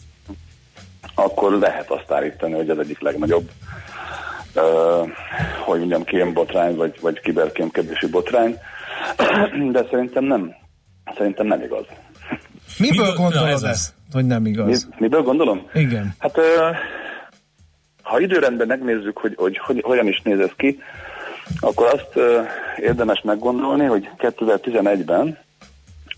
[1.14, 3.50] akkor lehet azt állítani, hogy az egyik legnagyobb
[5.64, 8.56] hogy mondjam, kémbotrány, vagy, vagy kiberkémkedési botrány,
[9.72, 10.54] de szerintem nem.
[11.16, 11.84] Szerintem nem igaz.
[12.78, 14.88] Miből Miből- gondolod ez ezt, hogy nem Mi, igaz?
[14.98, 15.66] miből gondolom?
[15.74, 16.14] Igen.
[16.18, 16.38] Hát
[18.10, 20.82] ha időrendben megnézzük, hogy, hogy, hogy hogyan is néz ez ki,
[21.60, 22.18] akkor azt
[22.76, 25.38] érdemes meggondolni, hogy 2011-ben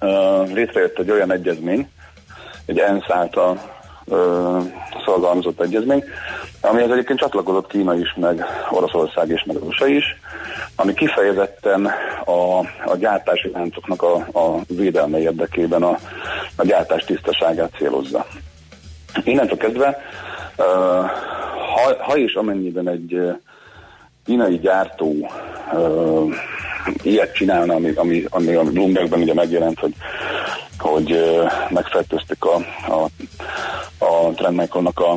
[0.01, 1.89] ö, létrejött egy olyan egyezmény,
[2.67, 3.61] egy ENSZ által
[4.05, 4.59] ö,
[5.05, 6.05] szorgalmazott egyezmény,
[6.61, 10.05] amihez egyébként csatlakozott Kína is, meg Oroszország is, meg USA is,
[10.77, 11.91] ami kifejezetten
[12.25, 15.99] a, a gyártási láncoknak a, a védelme érdekében a,
[16.57, 18.27] a gyártás tisztaságát célozza.
[19.25, 20.03] Innentől kezdve,
[20.57, 23.21] ha, ha és amennyiben egy
[24.25, 25.31] kínai gyártó
[25.73, 26.25] ö,
[27.03, 29.95] ilyet csinálna, ami, ami, ami a Bloombergben ugye megjelent, hogy,
[30.79, 32.55] hogy ö, megfertőzték a,
[32.89, 33.09] a,
[34.05, 35.13] a Trendmicronnak a,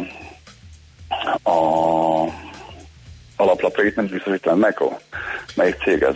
[1.50, 2.34] a
[3.36, 4.92] alaplapjait, nem biztos, hogy Trendmicro.
[5.56, 6.16] Melyik cég ez?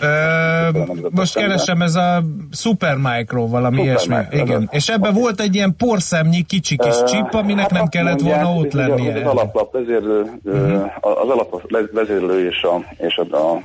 [0.00, 0.68] Ö,
[1.10, 2.22] most keresem ez a
[2.52, 4.40] Supermicro valami Supermicro, ilyesmi.
[4.40, 4.62] Igen.
[4.62, 4.68] az.
[4.70, 8.60] És ebben volt egy ilyen porszemnyi kicsi kis chip, aminek Hát nem kellett mondják, volna
[8.60, 9.14] ott lennie.
[9.14, 10.90] Az alaplap vezérlő, uh-huh.
[11.00, 13.62] az alap vezérlő és a, és a, a,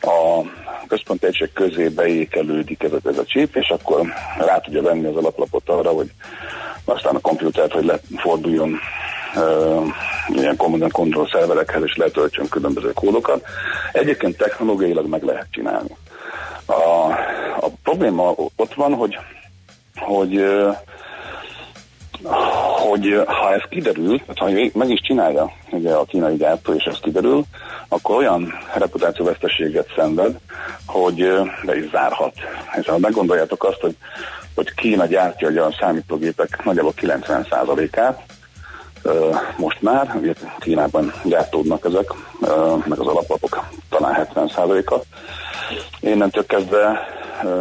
[0.00, 0.44] a
[0.88, 4.06] központi egység közé beékelődik ez a, ez a chip, és akkor
[4.46, 6.10] rá tudja venni az alaplapot arra, hogy
[6.84, 8.78] aztán a komputert, hogy leforduljon uh,
[10.28, 13.44] ilyen command control szerverekhez, és letöltsön különböző kódokat.
[13.92, 15.96] Egyébként technológiailag meg lehet csinálni.
[16.66, 17.10] A,
[17.60, 19.18] a probléma ott van, hogy
[19.96, 20.44] hogy
[22.88, 26.98] hogy ha ez kiderül, tehát ha meg is csinálja ugye a kínai gyártó, és ez
[27.00, 27.44] kiderül,
[27.88, 30.36] akkor olyan reputációveszteséget szenved,
[30.86, 31.32] hogy
[31.64, 32.34] be is zárhat.
[32.80, 33.96] És ha meggondoljátok azt, hogy,
[34.54, 38.41] hogy Kína gyártja ugye a számítógépek nagyjából 90%-át, ö,
[39.56, 42.12] most már, ugye Kínában gyártódnak ezek,
[42.84, 45.00] meg az alaplapok talán 70%-a.
[46.00, 47.06] Innentől kezdve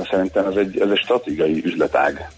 [0.09, 2.29] szerintem ez egy, ez egy stratégiai üzletág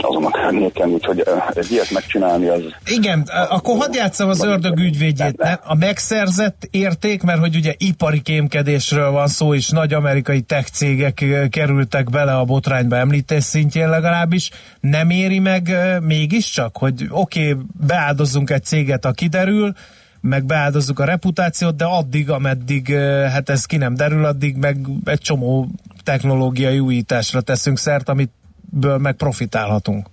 [0.00, 1.24] azon a környéken, úgyhogy
[1.54, 5.36] egy ilyet megcsinálni az Igen, akkor hadd játszam az ördög ügyvédjét.
[5.36, 5.52] Ne?
[5.52, 11.24] A megszerzett érték, mert hogy ugye ipari kémkedésről van szó, és nagy amerikai tech cégek
[11.50, 18.50] kerültek bele a botrányba említés szintjén legalábbis, nem éri meg mégiscsak, hogy oké, okay, beáldozzunk
[18.50, 19.72] egy céget, a kiderül,
[20.20, 22.94] meg beáldozzuk a reputációt, de addig, ameddig
[23.32, 25.68] hát ez ki nem derül, addig meg egy csomó
[26.02, 28.30] technológiai újításra teszünk szert, amit
[28.72, 30.06] ből meg profitálhatunk.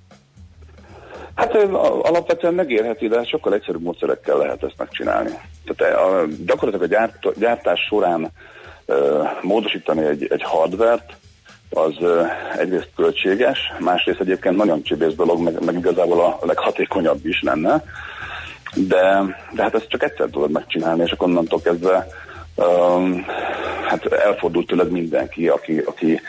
[1.36, 1.56] Hát
[2.02, 5.30] alapvetően megérheti, de sokkal egyszerűbb módszerekkel lehet ezt megcsinálni.
[5.66, 8.32] Tehát a, gyakorlatilag a gyárt, gyártás során
[8.86, 11.18] ö, módosítani egy, egy hardvert,
[11.70, 12.24] az ö,
[12.58, 17.84] egyrészt költséges, másrészt egyébként nagyon csibész dolog, meg, meg igazából a leghatékonyabb is lenne,
[18.76, 22.08] de, de hát ezt csak egyszer tudod megcsinálni, és akkor onnantól kezdve
[22.60, 23.26] um,
[23.88, 26.22] hát elfordult tőled mindenki, aki, aki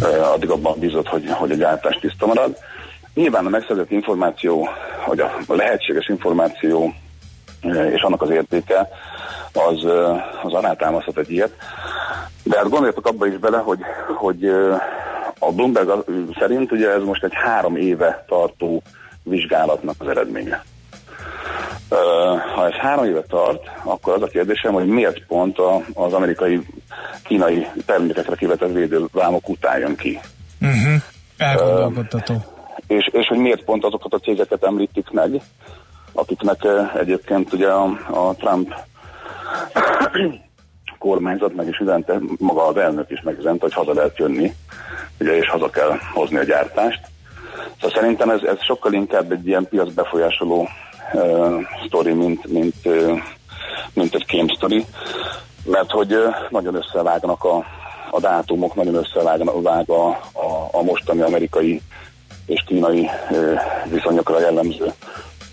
[0.00, 2.56] uh, addig abban bízott, hogy, hogy a gyártás tiszta marad.
[3.14, 4.68] Nyilván a megszerzett információ,
[5.06, 6.94] vagy a lehetséges információ
[7.94, 8.88] és annak az értéke,
[9.52, 9.84] az,
[10.42, 11.52] az alátámaszthat egy ilyet.
[12.42, 13.78] De hát gondoljatok abba is bele, hogy,
[14.16, 14.44] hogy
[15.38, 16.04] a Bloomberg
[16.38, 18.82] szerint ugye ez most egy három éve tartó
[19.22, 20.62] vizsgálatnak az eredménye.
[22.54, 26.60] Ha ez három éve tart, akkor az a kérdésem, hogy miért pont a, az amerikai
[27.24, 30.20] kínai termékekre kivetett védővámok után jön ki.
[30.60, 31.02] Uh-huh.
[31.36, 32.34] Elgondolkodtató.
[32.86, 35.40] És, és hogy miért pont azokat a cégeket említik meg,
[36.12, 38.74] akiknek eh, egyébként ugye a, a Trump
[40.98, 44.52] kormányzat meg is üzente, maga az elnök is megüzente, hogy haza lehet jönni,
[45.20, 47.00] ugye, és haza kell hozni a gyártást.
[47.74, 50.68] Szóval szerintem ez, ez sokkal inkább egy ilyen piac befolyásoló
[51.12, 53.18] uh, sztori, mint, mint, uh,
[53.94, 54.84] mint egy kém sztori,
[55.64, 57.64] mert hogy uh, nagyon összevágnak a,
[58.10, 59.48] a dátumok, nagyon összevág
[59.90, 61.80] a, a, a mostani amerikai
[62.46, 63.60] és kínai uh,
[63.90, 64.92] viszonyokra jellemző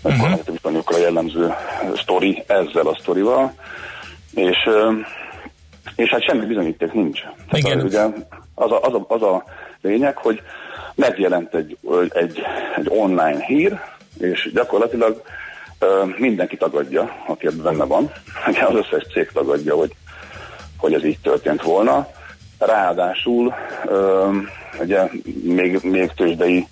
[0.02, 0.40] uh-huh.
[0.46, 1.54] viszonyokra jellemző
[1.96, 3.52] sztori ezzel a sztorival,
[4.34, 4.94] és, uh,
[5.96, 7.20] és hát semmi bizonyíték nincs.
[7.52, 7.70] Igen.
[7.70, 9.44] Tehát, ugye az a, az, a, az a
[9.80, 10.42] lényeg, hogy
[10.94, 11.76] megjelent egy,
[12.08, 12.42] egy,
[12.76, 13.80] egy online hír,
[14.18, 15.22] és gyakorlatilag
[16.16, 18.12] mindenki tagadja, aki ebben benne van.
[18.68, 19.94] Az összes cég tagadja, hogy,
[20.76, 22.06] hogy ez így történt volna.
[22.58, 23.54] Ráadásul
[24.80, 25.08] ugye
[25.42, 26.66] még, még tőzsdei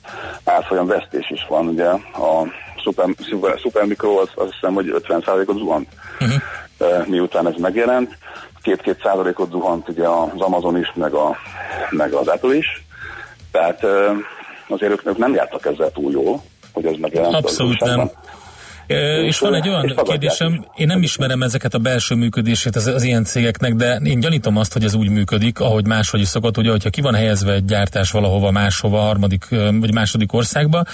[0.45, 2.47] árfolyam vesztés is van, ugye a
[2.83, 5.89] Super, Super, Supermicro az, azt hiszem, hogy 50%-ot zuhant,
[6.21, 6.41] uh-huh.
[6.79, 8.17] uh, miután ez megjelent.
[8.63, 11.37] Két-két százalékot zuhant ugye az Amazon is, meg, a,
[11.91, 12.85] meg az Apple is.
[13.51, 13.85] Tehát
[14.69, 16.43] azért ők, ők nem jártak ezzel túl jól,
[16.73, 17.35] hogy ez megjelent.
[17.35, 18.11] Abszolút nem.
[19.27, 23.25] És, van egy olyan kérdésem, én nem ismerem ezeket a belső működését az, az ilyen
[23.25, 26.91] cégeknek, de én gyanítom azt, hogy ez úgy működik, ahogy máshogy is szokott, ugye, hogyha
[26.91, 29.49] ki van helyezve egy gyártás valahova máshova, harmadik
[29.81, 30.85] vagy második országba,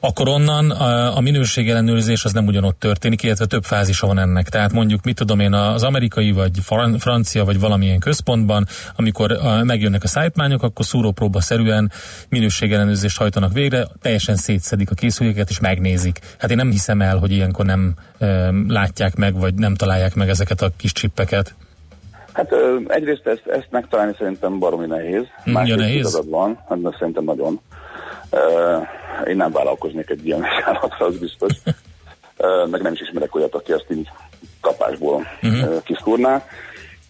[0.00, 4.48] akkor onnan a, a minőségellenőrzés az nem ugyanott történik, illetve több fázisa van ennek.
[4.48, 6.50] Tehát mondjuk, mit tudom én, az amerikai vagy
[6.98, 11.90] francia vagy valamilyen központban, amikor a, megjönnek a szájtmányok, akkor szúrópróba szerűen
[12.28, 16.18] minőségellenőrzést hajtanak végre, teljesen szétszedik a készüléket és megnézik.
[16.38, 20.28] Hát én nem hiszem el, hogy ilyenkor nem e, látják meg, vagy nem találják meg
[20.28, 21.54] ezeket a kis csippeket.
[22.32, 25.22] Hát ö, egyrészt ezt, ezt megtalálni szerintem baromi nehéz.
[25.44, 26.20] Másrészt ja, nehéz?
[26.30, 27.60] van, hát szerintem nagyon.
[29.26, 31.52] Én nem vállalkoznék egy ilyen vizsgálatra, az biztos.
[32.70, 34.08] Meg nem is ismerek olyat, aki ezt így
[34.60, 35.82] kapásból uh-huh.
[35.82, 36.42] kiszúrná.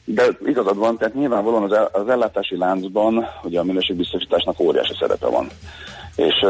[0.05, 5.49] De igazad van, tehát nyilvánvalóan az, az ellátási láncban ugye a minőségbiztosításnak óriási szerepe van.
[6.17, 6.47] És,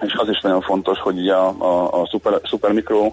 [0.00, 3.12] és az is nagyon fontos, hogy ugye a, a, a Super, Super Micro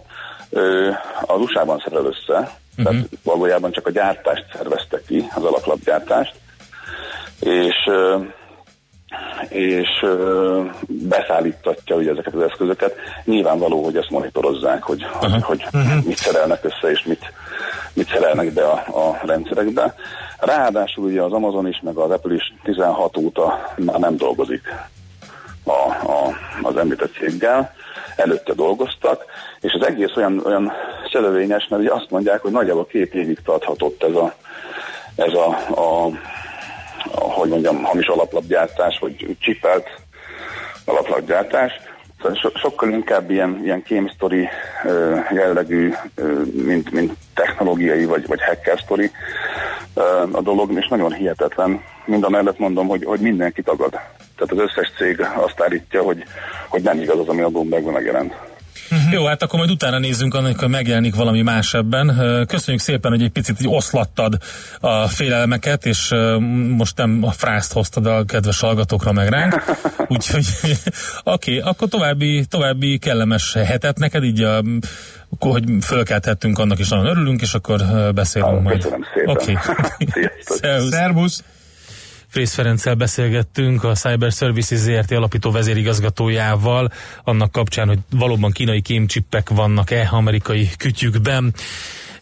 [1.22, 2.86] az USA-ban szerel össze, uh-huh.
[2.94, 6.34] tehát valójában csak a gyártást szervezte ki, az alaplapgyártást,
[7.40, 7.76] és
[9.50, 10.06] és
[10.88, 12.96] beszállítatja ugye ezeket az eszközöket.
[13.24, 15.32] Nyilvánvaló, hogy ezt monitorozzák, hogy, uh-huh.
[15.32, 16.06] hogy, hogy uh-huh.
[16.06, 17.34] mit szerelnek össze, és mit,
[17.94, 19.96] mit szerelnek be a, a rendszerekbe.
[20.40, 24.62] Ráadásul ugye az Amazon is, meg az Apple is 16 óta már nem dolgozik
[25.64, 27.74] a, a, az említett céggel,
[28.16, 29.26] előtte dolgoztak,
[29.62, 30.72] és az egész olyan, olyan
[31.12, 34.34] szelövényes, mert ugye azt mondják, hogy nagyjából két évig tarthatott ez a,
[35.16, 35.48] ez a,
[35.82, 36.10] a
[37.12, 39.88] hogy mondjam, hamis alaplapgyártás, vagy csipelt
[40.86, 41.74] alaplapgyártás.
[42.22, 43.84] Szóval so, sokkal inkább ilyen, ilyen
[44.84, 45.94] uh, jellegű,
[46.52, 48.80] mint, mint technológiai vagy, vagy hacker
[49.96, 51.84] uh, a dolog, és nagyon hihetetlen.
[52.06, 53.92] Mind a mellett mondom, hogy, hogy mindenki tagad.
[54.36, 56.24] Tehát az összes cég azt állítja, hogy,
[56.70, 58.34] hogy nem igaz az, ami a Bloombergben megjelent.
[58.92, 59.14] Uh-huh.
[59.14, 62.08] Jó, hát akkor majd utána nézzünk, amikor megjelenik valami más ebben.
[62.48, 64.38] Köszönjük szépen, hogy egy picit így oszlattad
[64.80, 66.14] a félelmeket, és
[66.70, 69.64] most nem a frászt hoztad a kedves hallgatókra meg ránk.
[70.08, 70.46] Úgyhogy
[71.24, 74.62] oké, okay, akkor további, további kellemes hetet neked, így a
[75.40, 77.82] hogy fölkelthettünk, annak is nagyon örülünk, és akkor
[78.14, 78.96] beszélünk ah, majd.
[79.26, 79.58] Oké.
[80.56, 80.90] Okay.
[80.90, 81.44] Szervusz!
[82.36, 86.92] Frész Ferenccel beszélgettünk, a Cyber Services ZRT alapító vezérigazgatójával,
[87.24, 91.54] annak kapcsán, hogy valóban kínai kémcsippek vannak-e amerikai kütyükben.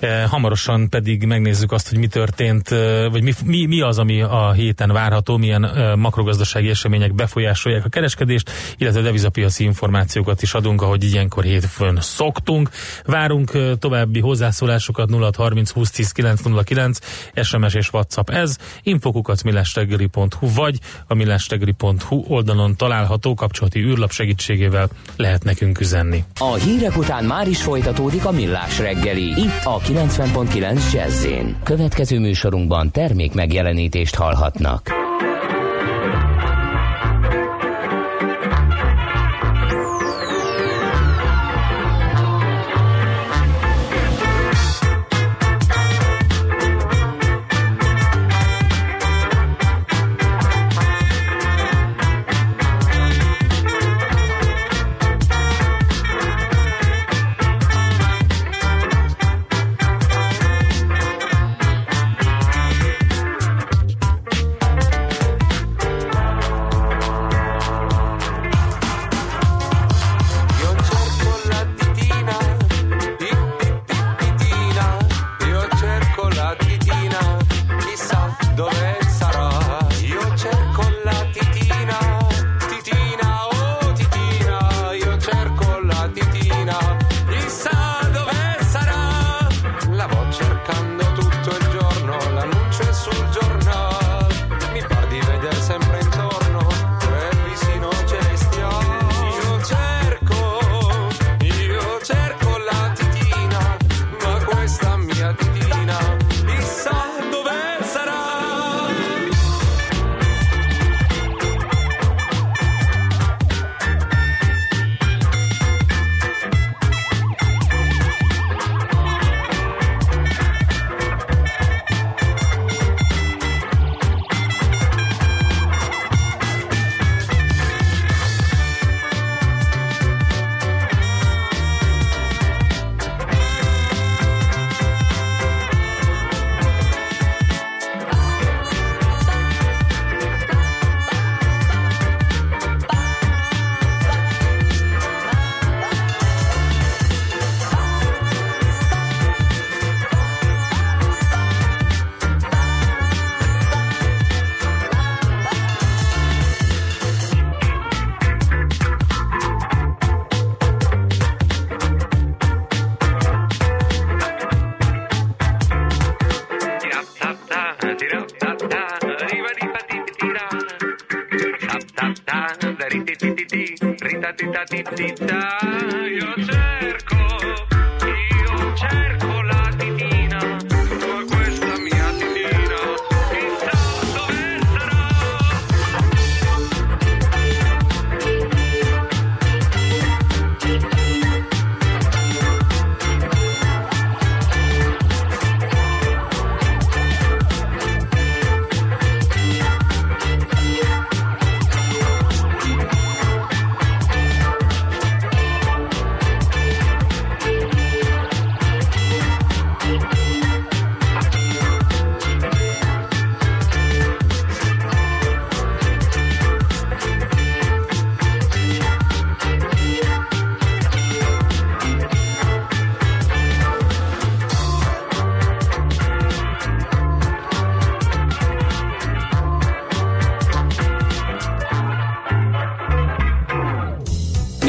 [0.04, 4.22] Eh, hamarosan pedig megnézzük azt, hogy mi történt, eh, vagy mi, mi, mi az, ami
[4.22, 10.82] a héten várható, milyen eh, makrogazdasági események befolyásolják a kereskedést, illetve devizapiaci információkat is adunk,
[10.82, 12.70] ahogy ilyenkor hétfőn szoktunk.
[13.06, 17.00] Várunk további hozzászólásokat 0630 2010 909,
[17.42, 25.44] SMS és WhatsApp ez, infokukat millástegeri.hu vagy a millástegeri.hu oldalon található kapcsolati űrlap segítségével lehet
[25.44, 26.24] nekünk üzenni.
[26.40, 31.58] A hírek után már is folytatódik a millás reggeli, itt a 90.9 Jazzin.
[31.64, 34.90] Következő műsorunkban termék megjelenítést hallhatnak.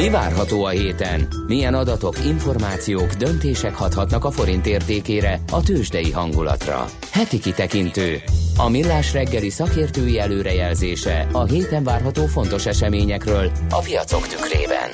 [0.05, 1.27] Mi várható a héten?
[1.47, 6.85] Milyen adatok, információk, döntések hathatnak a forint értékére, a tőzsdei hangulatra?
[7.11, 8.21] Heti kitekintő.
[8.57, 14.89] A millás reggeli szakértői előrejelzése a héten várható fontos eseményekről a piacok tükrében.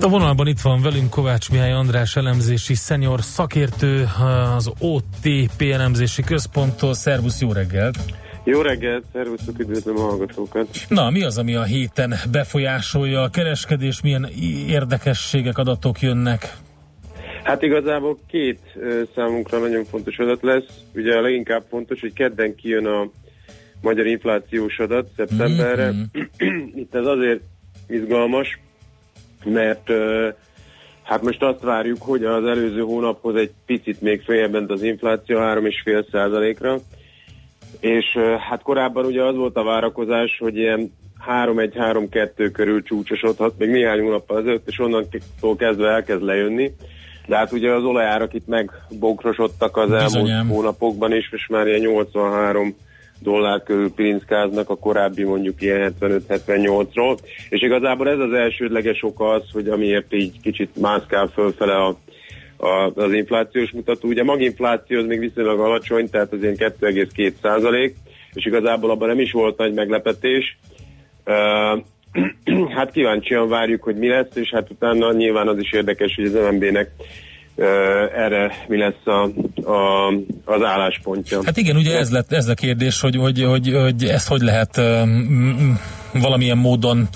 [0.00, 4.08] A vonalban itt van velünk Kovács Mihály András elemzési szenior szakértő
[4.56, 6.94] az OTP elemzési központtól.
[6.94, 7.98] Szervusz, jó reggelt!
[8.50, 10.68] Jó reggelt, szervusztok, üdvözlöm a hallgatókat.
[10.88, 14.28] Na, mi az, ami a héten befolyásolja a kereskedés, milyen
[14.68, 16.56] érdekességek, adatok jönnek?
[17.42, 20.64] Hát igazából két ö, számunkra nagyon fontos adat lesz.
[20.94, 23.10] Ugye a leginkább fontos, hogy kedden kijön a
[23.82, 25.90] magyar inflációs adat szeptemberre.
[25.90, 26.22] Mhm.
[26.82, 27.40] Itt ez azért
[27.88, 28.60] izgalmas,
[29.44, 30.28] mert ö,
[31.02, 36.10] hát most azt várjuk, hogy az előző hónaphoz egy picit még följebb az infláció 3,5
[36.10, 36.80] százalékra.
[37.80, 38.18] És
[38.48, 40.92] hát korábban ugye az volt a várakozás, hogy ilyen
[41.26, 46.72] 3-1-3-2 körül csúcsosodhat, még néhány hónappal ezelőtt, és onnantól kezdve elkezd lejönni.
[47.26, 50.48] De hát ugye az olajárak itt megbogrosodtak az elmúlt Bizonyám.
[50.48, 52.76] hónapokban is, és már ilyen 83
[53.20, 57.18] dollár körül pirinckáznak, a korábbi mondjuk ilyen 75-78-ról.
[57.48, 61.96] És igazából ez az elsődleges oka az, hogy amiért így kicsit mászkál fölfele a,
[62.58, 64.08] a, az inflációs mutató.
[64.08, 67.96] Ugye maginfláció az még viszonylag alacsony, tehát az ilyen 2,2 százalék,
[68.32, 70.58] és igazából abban nem is volt nagy meglepetés.
[71.26, 71.82] Uh,
[72.76, 76.50] hát kíváncsian várjuk, hogy mi lesz, és hát utána nyilván az is érdekes, hogy az
[76.50, 76.90] MNB-nek
[78.14, 79.22] erre mi lesz a,
[79.70, 80.08] a,
[80.44, 81.40] az álláspontja.
[81.44, 84.76] Hát igen, ugye ez, lett, ez a kérdés, hogy, hogy, hogy, hogy ezt hogy lehet
[84.76, 85.80] um,
[86.12, 87.08] valamilyen módon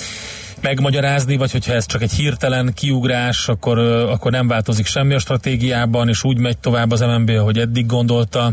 [0.63, 6.09] megmagyarázni, vagy hogyha ez csak egy hirtelen kiugrás, akkor, akkor nem változik semmi a stratégiában,
[6.09, 8.51] és úgy megy tovább az MNB, ahogy eddig gondolta.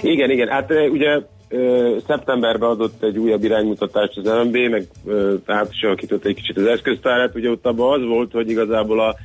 [0.00, 1.20] Igen, igen, hát ugye
[2.06, 6.66] szeptemberben adott egy újabb iránymutatást az MNB, meg ö, át is alakított egy kicsit az
[6.66, 9.16] eszköztárat, ugye ott abban az volt, hogy igazából a,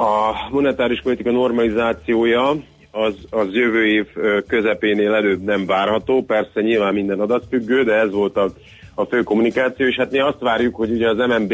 [0.00, 2.56] a monetáris politika normalizációja
[2.90, 4.06] az, az jövő év
[4.46, 8.52] közepénél előbb nem várható, persze nyilván minden adatfüggő, de ez volt a,
[8.98, 11.52] a fő kommunikáció, és hát mi azt várjuk, hogy ugye az MNB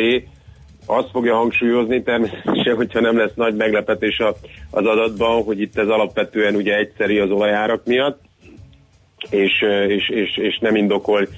[0.86, 4.18] azt fogja hangsúlyozni természetesen, hogyha nem lesz nagy meglepetés
[4.70, 8.20] az adatban, hogy itt ez alapvetően ugye egyszeri az olajárak miatt,
[9.30, 11.28] és, és, és, és nem indokol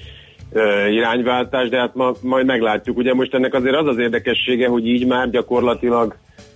[0.91, 2.97] irányváltás, de hát ma, majd meglátjuk.
[2.97, 6.15] Ugye most ennek azért az az érdekessége, hogy így már gyakorlatilag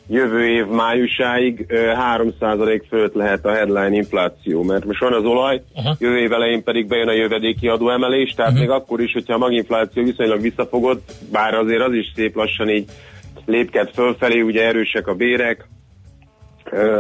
[0.10, 5.62] jövő év májusáig ö, 3% fölött lehet a headline infláció, mert most van az olaj,
[5.76, 5.96] Aha.
[6.00, 10.04] jövő év elején pedig bejön a jövedéki adóemelés, tehát még akkor is, hogyha a maginfláció
[10.04, 12.90] viszonylag visszafogott, bár azért az is szép lassan így
[13.46, 15.68] lépked fölfelé, ugye erősek a bérek,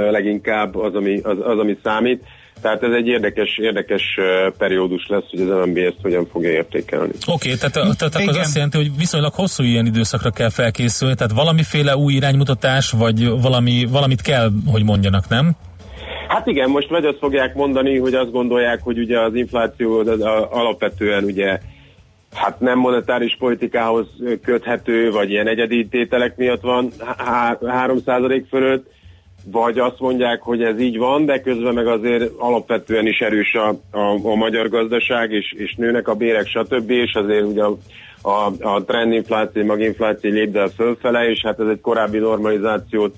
[0.09, 2.23] leginkább az ami, az, az, ami számít.
[2.61, 4.03] Tehát ez egy érdekes, érdekes
[4.57, 7.11] periódus lesz, hogy az MNB ezt hogyan fogja értékelni.
[7.27, 11.15] Oké, okay, tehát, tehát akkor az azt jelenti, hogy viszonylag hosszú ilyen időszakra kell felkészülni,
[11.15, 15.51] tehát valamiféle új iránymutatás, vagy valami, valamit kell, hogy mondjanak, nem?
[16.27, 20.07] Hát igen, most vagy azt fogják mondani, hogy azt gondolják, hogy ugye az infláció az,
[20.07, 21.59] az alapvetően ugye
[22.33, 24.07] hát nem monetáris politikához
[24.41, 28.87] köthető, vagy ilyen egyedi tételek miatt van há- 3% fölött,
[29.43, 33.67] vagy azt mondják, hogy ez így van, de közben meg azért alapvetően is erős a,
[33.97, 37.77] a, a magyar gazdaság, és, és nőnek a bérek, stb., és azért ugye a,
[38.21, 43.15] a, a trendinfláció, maginfláció lépdel fölfele, és hát ez egy korábbi normalizációt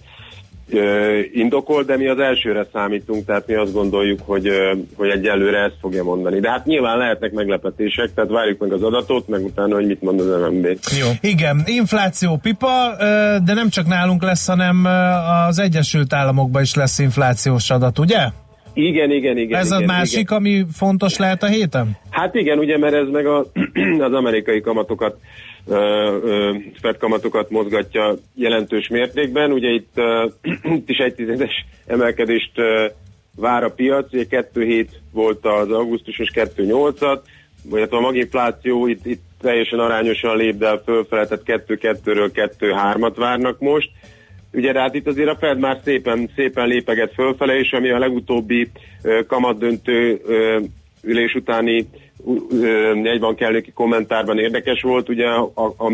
[1.34, 4.50] indokol, de mi az elsőre számítunk, tehát mi azt gondoljuk, hogy,
[4.96, 6.40] hogy egyelőre ezt fogja mondani.
[6.40, 10.20] De hát nyilván lehetnek meglepetések, tehát várjuk meg az adatot, meg utána, hogy mit mond
[10.20, 10.66] az MNB.
[11.00, 11.08] Jó.
[11.22, 12.96] Igen, infláció pipa,
[13.44, 14.86] de nem csak nálunk lesz, hanem
[15.48, 18.28] az Egyesült Államokban is lesz inflációs adat, ugye?
[18.74, 19.60] Igen, igen, igen.
[19.60, 20.38] Ez igen, a másik, Igen.
[20.38, 21.98] ami fontos lehet a héten?
[22.10, 23.46] Hát igen, ugye, mert ez meg a,
[24.08, 25.18] az amerikai kamatokat,
[25.68, 29.52] ö, Fed kamatokat mozgatja jelentős mértékben.
[29.52, 30.02] Ugye itt,
[30.78, 32.52] itt is egy tizedes emelkedést
[33.36, 37.20] vár a piac, ugye 2,7 volt az augusztusos 2,8-at,
[37.64, 43.60] vagy hát a maginfláció itt, itt teljesen arányosan lép el fölfele, tehát 2-2-ről 2-3-at várnak
[43.60, 43.90] most.
[44.54, 48.70] Ugye, hát itt azért a Fed már szépen, szépen lépeget fölfele, és ami a legutóbbi
[49.28, 50.22] kamatdöntő
[51.04, 51.88] ülés utáni
[53.04, 55.92] egyban kellőki kommentárban érdekes volt, ugye a, a, a,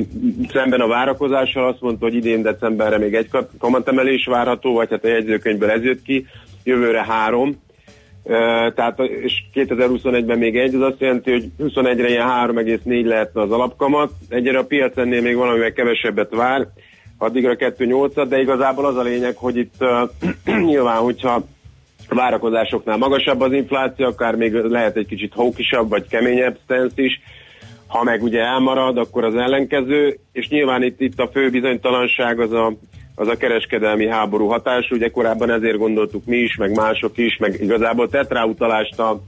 [0.52, 5.04] szemben a várakozással azt mondta, hogy idén decemberre még egy ka- kamatemelés várható, vagy hát
[5.04, 6.26] a jegyzőkönyvből ez jött ki,
[6.64, 7.66] jövőre három,
[8.76, 14.12] tehát, és 2021-ben még egy, az azt jelenti, hogy 21-re ilyen 3,4 lehetne az alapkamat.
[14.30, 16.68] Egyre a piac ennél még valamivel kevesebbet vár,
[17.18, 21.44] addigra 2,8, de igazából az a lényeg, hogy itt uh, nyilván, hogyha
[22.10, 27.22] a várakozásoknál magasabb az infláció, akár még lehet egy kicsit hókisabb vagy keményebb stance is,
[27.88, 32.52] ha meg ugye elmarad, akkor az ellenkező, és nyilván itt, itt a fő bizonytalanság az
[32.52, 32.74] a,
[33.16, 37.62] az a kereskedelmi háború hatás, ugye korábban ezért gondoltuk mi is, meg mások is, meg
[37.62, 39.22] igazából tett rá utalást a,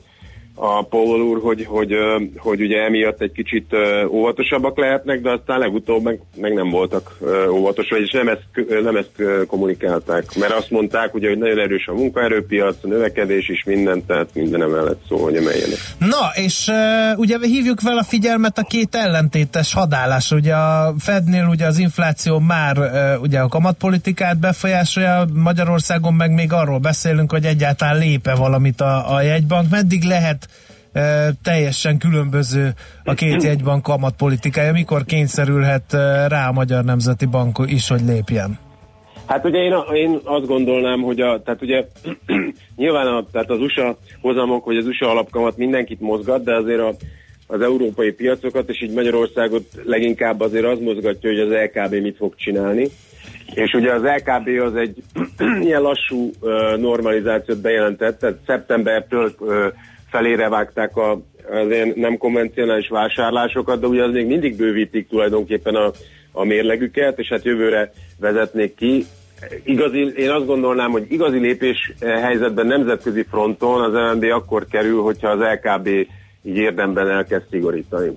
[0.62, 3.76] a Paul úr, hogy, hogy, ö, hogy ugye emiatt egy kicsit
[4.10, 7.18] óvatosabbak lehetnek, de aztán legutóbb meg, meg nem voltak
[7.50, 11.94] óvatosak, vagyis nem ezt, nem ezt kommunikálták, mert azt mondták, ugye, hogy nagyon erős a
[11.94, 15.78] munkaerőpiac, a növekedés is minden, tehát minden emellett szó, hogy emeljenek.
[15.98, 16.72] Na, és
[17.16, 20.38] ugye hívjuk fel a figyelmet a két ellentétes hadállásra.
[20.38, 22.78] Ugye a Fednél ugye az infláció már
[23.22, 29.22] ugye a kamatpolitikát befolyásolja, Magyarországon meg még arról beszélünk, hogy egyáltalán lépe valamit a, a
[29.22, 29.70] jegybank.
[29.70, 30.49] Meddig lehet
[31.44, 32.70] teljesen különböző
[33.04, 35.94] a két jegybank kamatpolitikája, mikor kényszerülhet
[36.28, 38.60] rá a Magyar Nemzeti Bank is, hogy lépjen?
[39.30, 41.86] Hát ugye én, én azt gondolnám, hogy a, tehát ugye
[42.76, 46.94] nyilván a, tehát az USA hozamok, vagy az USA alapkamat mindenkit mozgat, de azért a,
[47.48, 52.36] az európai piacokat, és így Magyarországot leginkább azért az mozgatja, hogy az LKB mit fog
[52.36, 52.88] csinálni.
[53.54, 55.04] És ugye az LKB az egy
[55.68, 56.32] ilyen lassú
[56.78, 59.36] normalizációt bejelentett, tehát szeptembertől
[60.10, 61.12] felére vágták a,
[61.52, 65.92] az ilyen nem konvencionális vásárlásokat, de ugye az még mindig bővítik tulajdonképpen a,
[66.32, 69.06] a mérlegüket, és hát jövőre vezetnék ki.
[69.64, 75.02] Igazi, én azt gondolnám, hogy igazi lépés eh, helyzetben nemzetközi fronton az MNB akkor kerül,
[75.02, 75.88] hogyha az LKB
[76.44, 78.12] így érdemben elkezd szigorítani.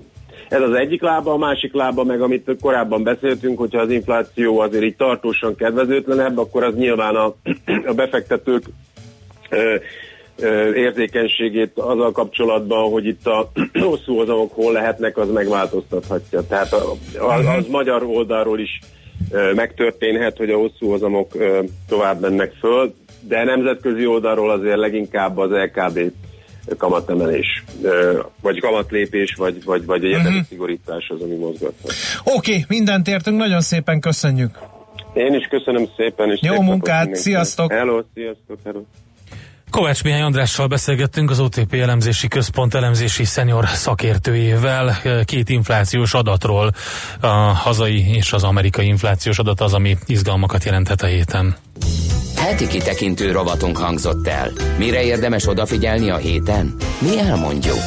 [0.49, 4.85] Ez az egyik lába, a másik lába meg, amit korábban beszéltünk, hogyha az infláció azért
[4.85, 7.35] így tartósan kedvezőtlenebb, akkor az nyilván a,
[7.91, 8.63] a befektetők
[9.51, 9.75] ö,
[10.75, 13.51] érzékenységét azzal kapcsolatban, hogy itt a
[13.89, 16.47] hosszú hozamok hol lehetnek, az megváltoztathatja.
[16.47, 18.79] Tehát az, az magyar oldalról is
[19.55, 21.33] megtörténhet, hogy a hosszú hozamok
[21.89, 26.13] tovább mennek föl, de nemzetközi oldalról azért leginkább az LKB
[26.79, 27.65] kamatemelés,
[28.41, 30.35] vagy kamatlépés, vagy, vagy, vagy egy érdemi Mhm.
[30.35, 30.49] uh-huh.
[30.49, 31.93] szigorítás az, ami mozgathat.
[32.25, 34.59] Oké, okay, mindent értünk, nagyon szépen köszönjük.
[35.15, 37.73] Én is köszönöm szépen, és Jó munkát, sziasztok!
[37.73, 38.81] Hello, sziasztok, hello.
[39.73, 46.73] Kovács Mihály Andrással beszélgettünk az OTP elemzési központ elemzési szenior szakértőjével két inflációs adatról.
[47.21, 51.57] A hazai és az amerikai inflációs adat az, ami izgalmakat jelenthet a héten.
[52.37, 54.51] Heti kitekintő rovatunk hangzott el.
[54.79, 56.75] Mire érdemes odafigyelni a héten?
[56.99, 57.79] Mi elmondjuk.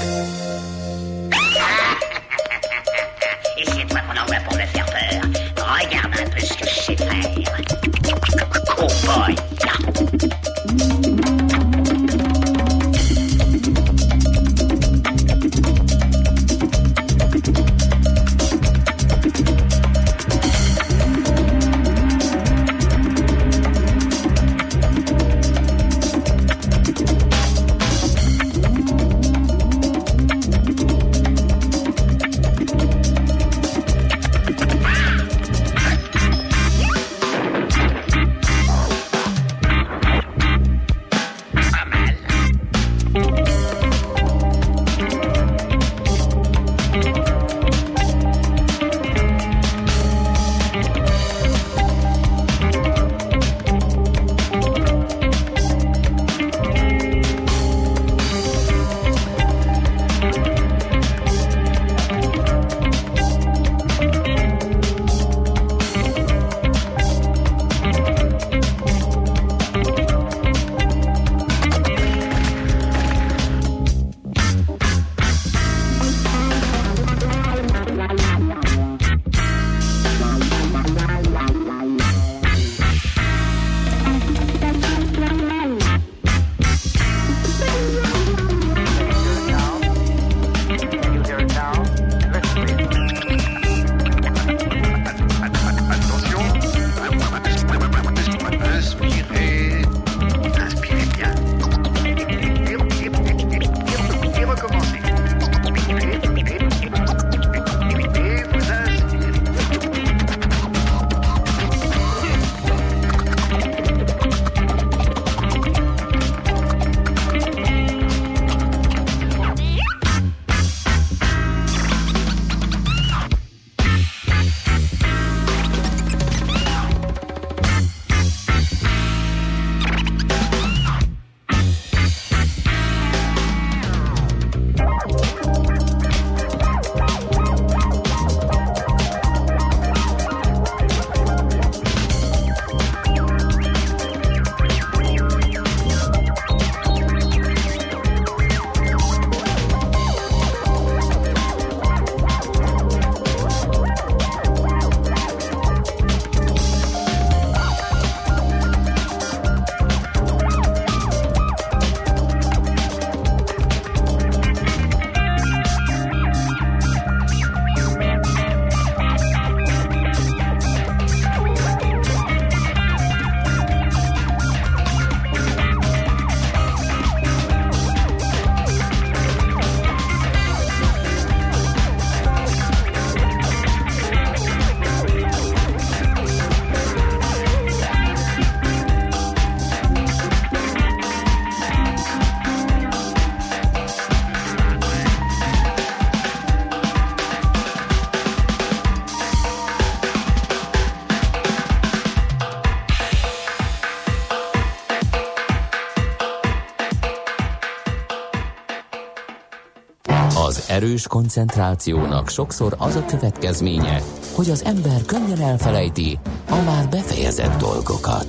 [210.86, 214.00] Erős koncentrációnak sokszor az a következménye,
[214.36, 216.18] hogy az ember könnyen elfelejti
[216.50, 218.28] a már befejezett dolgokat.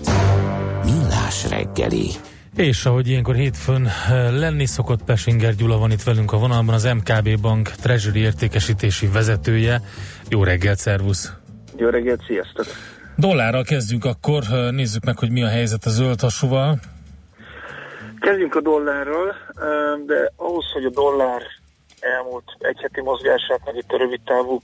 [0.85, 2.09] Millás reggeli.
[2.57, 3.93] És ahogy ilyenkor hétfőn eh,
[4.39, 9.81] lenni szokott, Pesinger Gyula van itt velünk a vonalban, az MKB Bank Treasury értékesítési vezetője.
[10.29, 11.33] Jó reggelt, szervusz!
[11.77, 12.67] Jó reggelt, sziasztok!
[13.17, 16.79] Dollárral kezdjünk akkor, eh, nézzük meg, hogy mi a helyzet a zöld hasúval.
[18.21, 19.35] Kezdjünk a dollárral,
[20.07, 21.43] de ahhoz, hogy a dollár
[22.01, 24.61] elmúlt egy heti mozgását, meg itt a rövid távú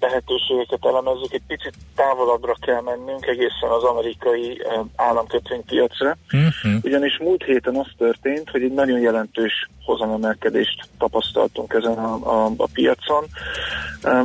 [0.00, 4.62] lehetőségeket elemezzük, egy picit távolabbra kell mennünk egészen az amerikai
[4.96, 6.16] államkötvénypiacra.
[6.32, 6.84] Uh-huh.
[6.84, 12.68] Ugyanis múlt héten az történt, hogy egy nagyon jelentős hozamemelkedést tapasztaltunk ezen a, a, a
[12.72, 13.24] piacon.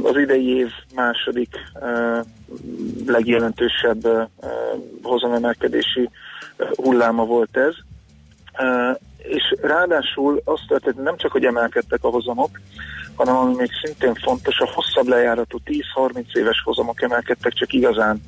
[0.03, 1.57] Az idei év második
[3.05, 4.29] legjelentősebb
[5.03, 6.09] hozamemelkedési
[6.75, 7.73] hulláma volt ez.
[9.27, 12.59] És ráadásul azt történt, nem csak, hogy emelkedtek a hozamok,
[13.15, 18.21] hanem ami még szintén fontos, a hosszabb lejáratú 10-30 éves hozamok emelkedtek csak igazán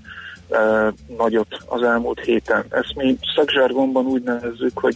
[0.48, 2.66] uh, nagyot az elmúlt héten.
[2.70, 4.96] Ezt mi szakzsargonban úgy nevezzük, hogy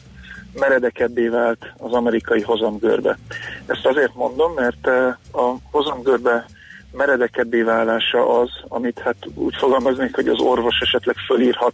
[0.53, 3.17] meredekebbé vált az amerikai hozamgörbe.
[3.65, 6.45] Ezt azért mondom, mert uh, a hozamgörbe
[6.91, 11.73] meredekebbé válása az, amit hát úgy fogalmaznék, hogy az orvos esetleg fölírhat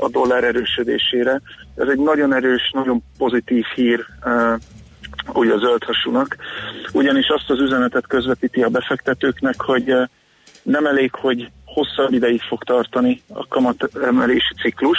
[0.00, 1.40] a dollár erősödésére.
[1.76, 4.06] Ez egy nagyon erős, nagyon pozitív hír
[5.32, 6.36] úgy a zöldhasúnak,
[6.92, 9.94] ugyanis azt az üzenetet közvetíti a befektetőknek, hogy
[10.62, 14.98] nem elég, hogy hosszabb ideig fog tartani a kamatemelési ciklus,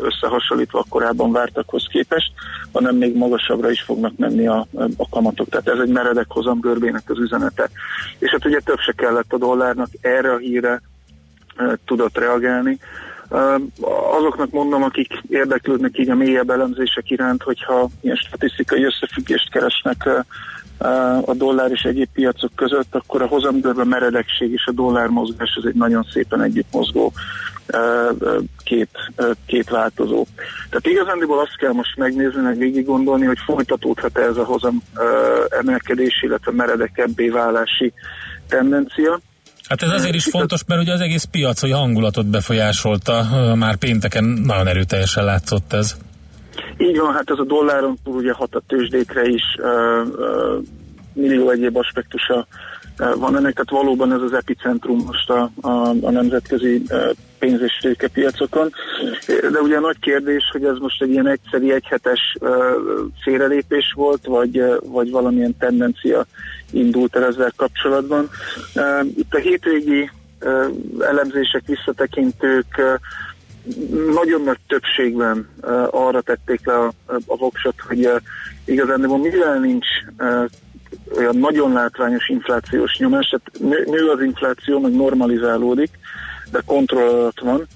[0.00, 2.32] összehasonlítva a korábban vártakhoz képest,
[2.72, 4.66] hanem még magasabbra is fognak menni a,
[4.96, 5.48] a kamatok.
[5.48, 7.68] Tehát ez egy meredek hozamgörbének az üzenete.
[8.18, 10.82] És hát ugye több se kellett a dollárnak erre a híre
[11.84, 12.78] tudott reagálni.
[14.18, 20.08] Azoknak mondom, akik érdeklődnek így a mélyebb elemzések iránt, hogyha ilyen statisztikai összefüggést keresnek
[21.24, 25.66] a dollár és egyéb piacok között, akkor a hozamgörbe meredekség és a dollár mozgás az
[25.66, 27.12] egy nagyon szépen együtt mozgó
[28.64, 28.90] két,
[29.46, 30.26] két változó.
[30.70, 34.82] Tehát igazándiból azt kell most megnézni, meg végig gondolni, hogy folytatódhat ez a hozam
[35.48, 37.92] emelkedés, illetve meredekebbé válási
[38.48, 39.20] tendencia.
[39.68, 44.66] Hát ez azért is fontos, mert ugye az egész piaci hangulatot befolyásolta, már pénteken nagyon
[44.66, 45.96] erőteljesen látszott ez.
[46.76, 49.42] Így van, hát ez a dolláron túl ugye hat a tőzsdékre is,
[51.12, 52.46] millió egyéb aspektusa
[52.98, 57.78] van ennek, tehát valóban ez az epicentrum most a, a, a nemzetközi uh, pénz- és
[57.80, 58.72] tőkepiacokon.
[59.26, 62.50] De ugye a nagy kérdés, hogy ez most egy ilyen egyszeri, egyhetes uh,
[63.22, 66.26] félrelépés volt, vagy, uh, vagy valamilyen tendencia
[66.70, 68.28] indult el ezzel kapcsolatban.
[69.16, 70.10] Itt a hétvégi
[70.98, 72.98] elemzések, visszatekintők
[74.12, 75.48] nagyon nagy többségben
[75.90, 76.92] arra tették le a,
[77.26, 78.10] a voksot, hogy
[78.64, 79.86] igazán mivel nincs
[81.16, 85.90] olyan nagyon látványos inflációs nyomás, tehát nő, az infláció, meg normalizálódik,
[86.50, 87.66] de kontroll alatt van,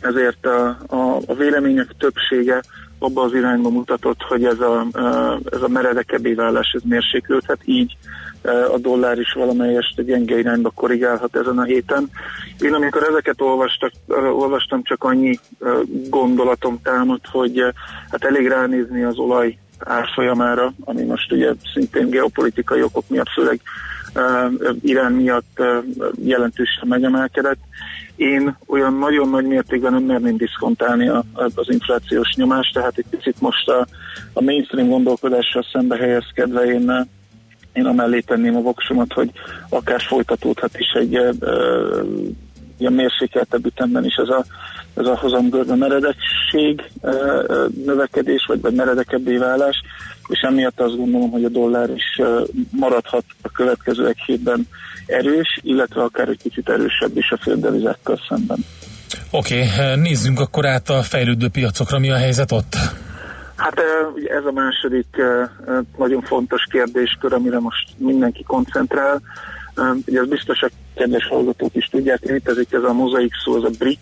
[0.00, 2.62] ezért a, a, a vélemények többsége
[2.98, 4.86] abba az irányba mutatott, hogy ez a,
[5.50, 7.96] ez a meredekebbé válás ez mérséklődhet, így
[8.72, 12.10] a dollár is valamelyest gyenge irányba korrigálhat ezen a héten.
[12.60, 13.92] Én amikor ezeket olvastak,
[14.32, 15.38] olvastam, csak annyi
[16.08, 17.64] gondolatom támadt, hogy
[18.10, 23.60] hát elég ránézni az olaj árfolyamára, ami most ugye szintén geopolitikai okok miatt, főleg
[24.82, 25.62] Irán miatt
[26.24, 27.58] jelentősen megemelkedett.
[28.16, 33.40] Én olyan nagyon nagy mértékben nem merném diszkontálni a, az inflációs nyomást, tehát egy picit
[33.40, 33.86] most a,
[34.32, 37.08] a mainstream gondolkodással szembe helyezkedve én
[37.72, 39.30] én amellé tenném a voksomat, hogy
[39.68, 41.32] akár folytatódhat is egy e,
[42.78, 44.44] ilyen mérsékeltebb ütemben is ez a,
[44.96, 46.82] ez a hozamgörbe meredekség
[47.84, 49.82] növekedés, vagy, vagy meredekebbé válás,
[50.28, 52.20] és emiatt azt gondolom, hogy a dollár is
[52.70, 54.68] maradhat a következő egy hétben
[55.06, 58.58] erős, illetve akár egy kicsit erősebb is a földevizákkal szemben.
[59.30, 62.76] Oké, okay, nézzünk akkor át a fejlődő piacokra, mi a helyzet ott?
[63.56, 63.80] Hát
[64.38, 65.06] ez a második
[65.98, 69.22] nagyon fontos kérdéskör, amire most mindenki koncentrál.
[70.06, 73.70] Ugye az biztos a kedves hallgatók is tudják, létezik ez a mozaik szó, ez a
[73.78, 73.98] BRIC,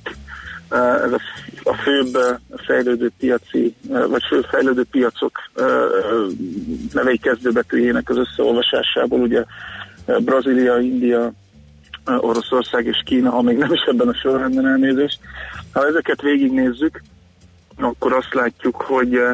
[0.77, 1.21] ez a,
[1.63, 5.39] a főbb fejlődő piaci, vagy főbb fejlődő piacok
[6.93, 9.45] nevei kezdőbetűjének az összeolvasásából, ugye
[10.19, 11.33] Brazília, India,
[12.05, 15.19] Oroszország és Kína, ha még nem is ebben a sorrendben elnézést.
[15.73, 17.03] Ha ezeket végignézzük,
[17.77, 19.33] akkor azt látjuk, hogy eh,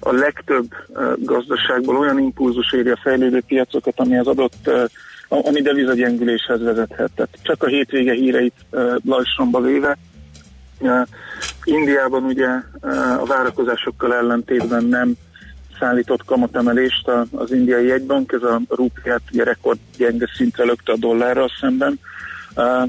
[0.00, 4.84] a legtöbb eh, gazdaságból olyan impulzus éri a fejlődő piacokat, ami az adott, eh,
[5.28, 7.10] ami devizagyengüléshez vezethet.
[7.14, 8.54] Tehát csak a hétvége híreit
[9.04, 9.98] lajsomba véve.
[11.64, 12.48] Indiában ugye
[13.18, 15.14] a várakozásokkal ellentétben nem
[15.82, 21.50] szállított kamatemelést az indiai jegybank, ez a rúpiát ugye rekord gyenge szintre lökte a dollárral
[21.60, 21.98] szemben.
[22.56, 22.88] Uh,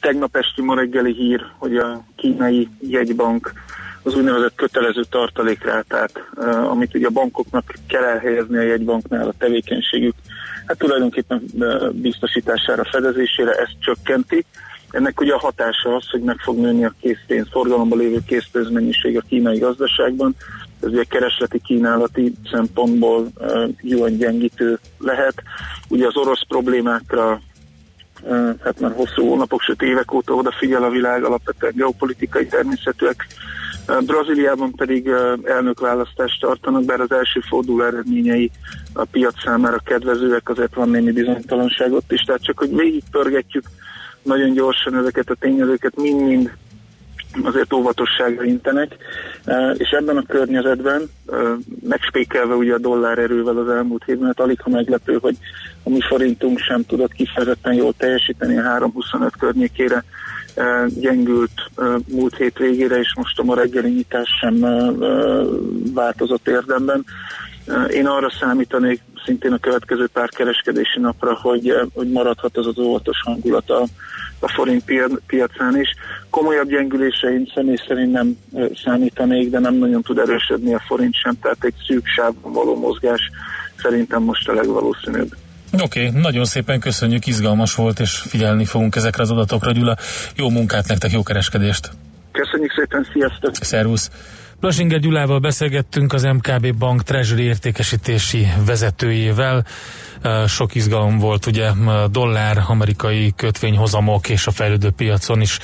[0.00, 3.52] Tegnap esti ma reggeli hír, hogy a kínai jegybank
[4.02, 10.14] az úgynevezett kötelező tartalékrátát, uh, amit ugye a bankoknak kell elhelyezni a jegybanknál a tevékenységük,
[10.66, 11.42] hát tulajdonképpen
[11.92, 14.44] biztosítására, fedezésére ezt csökkenti.
[14.90, 19.24] Ennek ugye a hatása az, hogy meg fog nőni a készpénz, forgalomban lévő készpénzmennyiség a
[19.28, 20.34] kínai gazdaságban.
[20.82, 25.34] Ez ugye keresleti kínálati szempontból uh, jóan gyengítő lehet.
[25.88, 27.40] Ugye az orosz problémákra
[28.60, 33.26] hát már hosszú hónapok, sőt évek óta odafigyel a világ, alapvetően geopolitikai természetűek.
[33.86, 35.10] Brazíliában pedig
[35.44, 38.50] elnökválasztást tartanak, bár az első forduló eredményei
[38.92, 43.64] a piac számára kedvezőek, azért van némi bizonytalanság ott is, tehát csak hogy végigpörgetjük
[44.22, 46.52] nagyon gyorsan ezeket a tényezőket, mind-mind
[47.42, 48.96] azért óvatosságra intenek,
[49.76, 51.02] és ebben a környezetben
[51.88, 55.36] megspékelve ugye a dollár erővel az elmúlt hétben, hát alig ha meglepő, hogy
[55.82, 60.04] a mi forintunk sem tudott kifejezetten jól teljesíteni a 3.25 környékére
[60.88, 61.70] gyengült
[62.08, 64.60] múlt hét végére, és most a ma reggeli nyitás sem
[65.94, 67.04] változott érdemben.
[67.90, 73.20] Én arra számítanék szintén a következő pár kereskedési napra, hogy, hogy maradhat az az óvatos
[73.24, 73.86] hangulat a,
[74.38, 75.88] a forint pia- piacán is.
[76.30, 78.38] Komolyabb gyengülésre én személy szerint nem
[78.84, 83.30] számítanék, de nem nagyon tud erősödni a forint sem, tehát egy szűk sávban való mozgás
[83.76, 85.34] szerintem most a legvalószínűbb.
[85.82, 89.72] Oké, okay, nagyon szépen köszönjük, izgalmas volt, és figyelni fogunk ezekre az adatokra.
[89.72, 89.96] Gyula,
[90.36, 91.90] jó munkát nektek, jó kereskedést!
[92.32, 93.54] Köszönjük szépen, sziasztok!
[93.54, 94.10] Szervusz!
[94.60, 99.66] Plasinger Gyulával beszélgettünk az MKB Bank Treasury értékesítési vezetőjével.
[100.46, 105.58] Sok izgalom volt, ugye a dollár, amerikai kötvényhozamok és a fejlődő piacon is,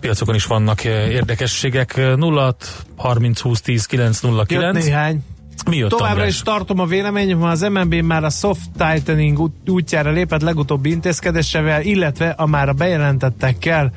[0.00, 2.16] piacokon is vannak érdekességek.
[2.16, 2.56] 0
[2.96, 4.84] 30 20 10 9 0 Jött 9.
[4.84, 5.24] néhány.
[5.70, 6.28] Mi jött Továbbra András?
[6.28, 11.82] is tartom a véleményem, az MNB már a soft tightening út- útjára lépett legutóbbi intézkedésevel,
[11.82, 13.92] illetve a már a bejelentettekkel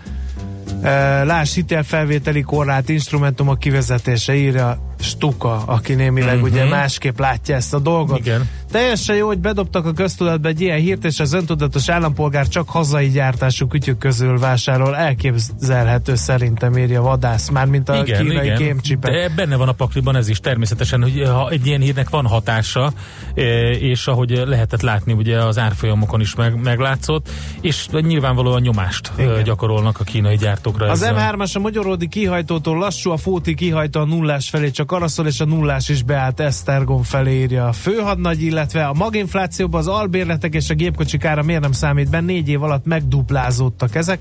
[0.82, 6.44] e, láss hitelfelvételi korlát instrumentumok kivezetése írja Stuka, aki némileg Mhm.
[6.44, 8.18] ugye másképp látja ezt a dolgot.
[8.20, 8.50] Igen.
[8.72, 13.10] Teljesen jó, hogy bedobtak a köztudatba egy ilyen hírt, és az öntudatos állampolgár csak hazai
[13.10, 14.96] gyártású kütyük közül vásárol.
[14.96, 18.82] Elképzelhető szerintem írja vadász, mármint a igen, kínai igen.
[19.00, 22.92] De benne van a pakliban ez is természetesen, hogy ha egy ilyen hírnek van hatása,
[23.36, 23.42] e,
[23.72, 27.30] és ahogy lehetett látni, ugye az árfolyamokon is meg, meglátszott,
[27.62, 29.44] és nyilvánvalóan nyomást e, Igen.
[29.44, 30.90] gyakorolnak a kínai gyártókra.
[30.90, 31.36] Az ezzel.
[31.36, 35.40] M3-as a magyaródi kihajtótól lassú, a Fóti kihajtó a nullás felé csak arra szól, és
[35.40, 40.70] a nullás is beállt Esztergom felé írja a főhadnagy, illetve a maginflációban az albérletek és
[40.70, 44.20] a gépkocsik ára miért nem számít be, négy év alatt megduplázódtak ezek.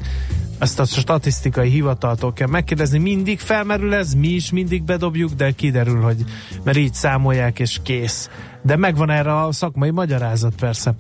[0.59, 6.01] Ezt a statisztikai hivataltól kell megkérdezni, mindig felmerül ez, mi is mindig bedobjuk, de kiderül,
[6.01, 6.25] hogy
[6.65, 8.29] mert így számolják és kész.
[8.67, 10.95] De megvan erre a szakmai magyarázat persze.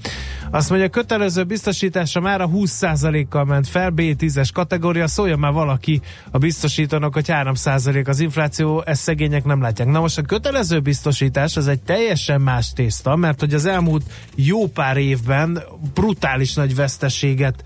[0.50, 6.00] Azt mondja, kötelező biztosítása már a 20%-kal ment fel, B10-es kategória, szólja már valaki
[6.30, 9.88] a biztosítónak, hogy 3% az infláció, ezt szegények nem látják.
[9.88, 14.02] Na most a kötelező biztosítás az egy teljesen más tészta, mert hogy az elmúlt
[14.34, 15.62] jó pár évben
[15.94, 17.64] brutális nagy veszteséget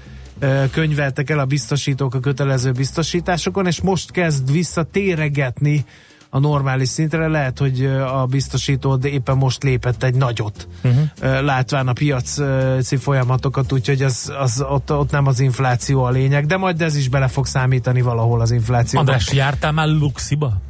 [0.71, 5.85] könyveltek el a biztosítók a kötelező biztosításokon, és most kezd visszatéregetni
[6.31, 7.29] a normális szintre.
[7.29, 11.43] Lehet, hogy a biztosítód éppen most lépett egy nagyot, uh-huh.
[11.43, 16.57] látván a piaci folyamatokat, úgyhogy az, az, ott, ott nem az infláció a lényeg, de
[16.57, 18.99] majd ez is bele fog számítani valahol az infláció.
[18.99, 20.61] András, jártál már Luxiba?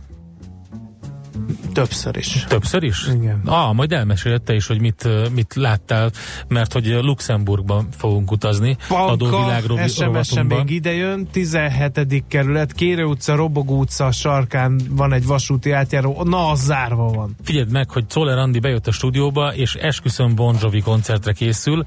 [1.72, 2.44] Többször is.
[2.48, 3.08] Többször is?
[3.14, 3.40] Igen.
[3.44, 6.10] Ah, majd elmeséled te is, hogy mit, mit láttál,
[6.48, 8.76] mert hogy Luxemburgban fogunk utazni.
[8.88, 12.24] Panka, adóvilág rovi- SMS-en még idejön, 17.
[12.28, 17.36] kerület, Kérő utca, Robogó utca sarkán van egy vasúti átjáró, na az zárva van.
[17.42, 21.84] Figyeld meg, hogy Czoller Andi bejött a stúdióba, és esküszöm Bon Jovi koncertre készül,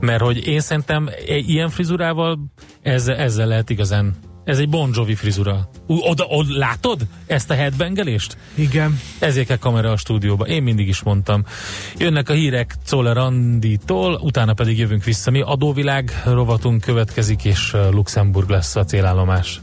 [0.00, 2.38] mert hogy én szerintem egy ilyen frizurával
[2.82, 4.14] ezzel, ezzel lehet igazán
[4.50, 5.68] ez egy Bon Jovi frizura.
[5.86, 8.36] Oda, oda, látod ezt a headbangelést?
[8.54, 9.00] Igen.
[9.18, 10.46] Ezért kell kamera a stúdióba.
[10.46, 11.44] Én mindig is mondtam.
[11.98, 15.30] Jönnek a hírek Czoller Anditól, utána pedig jövünk vissza.
[15.30, 19.58] Mi adóvilág rovatunk következik, és uh, Luxemburg lesz a célállomás.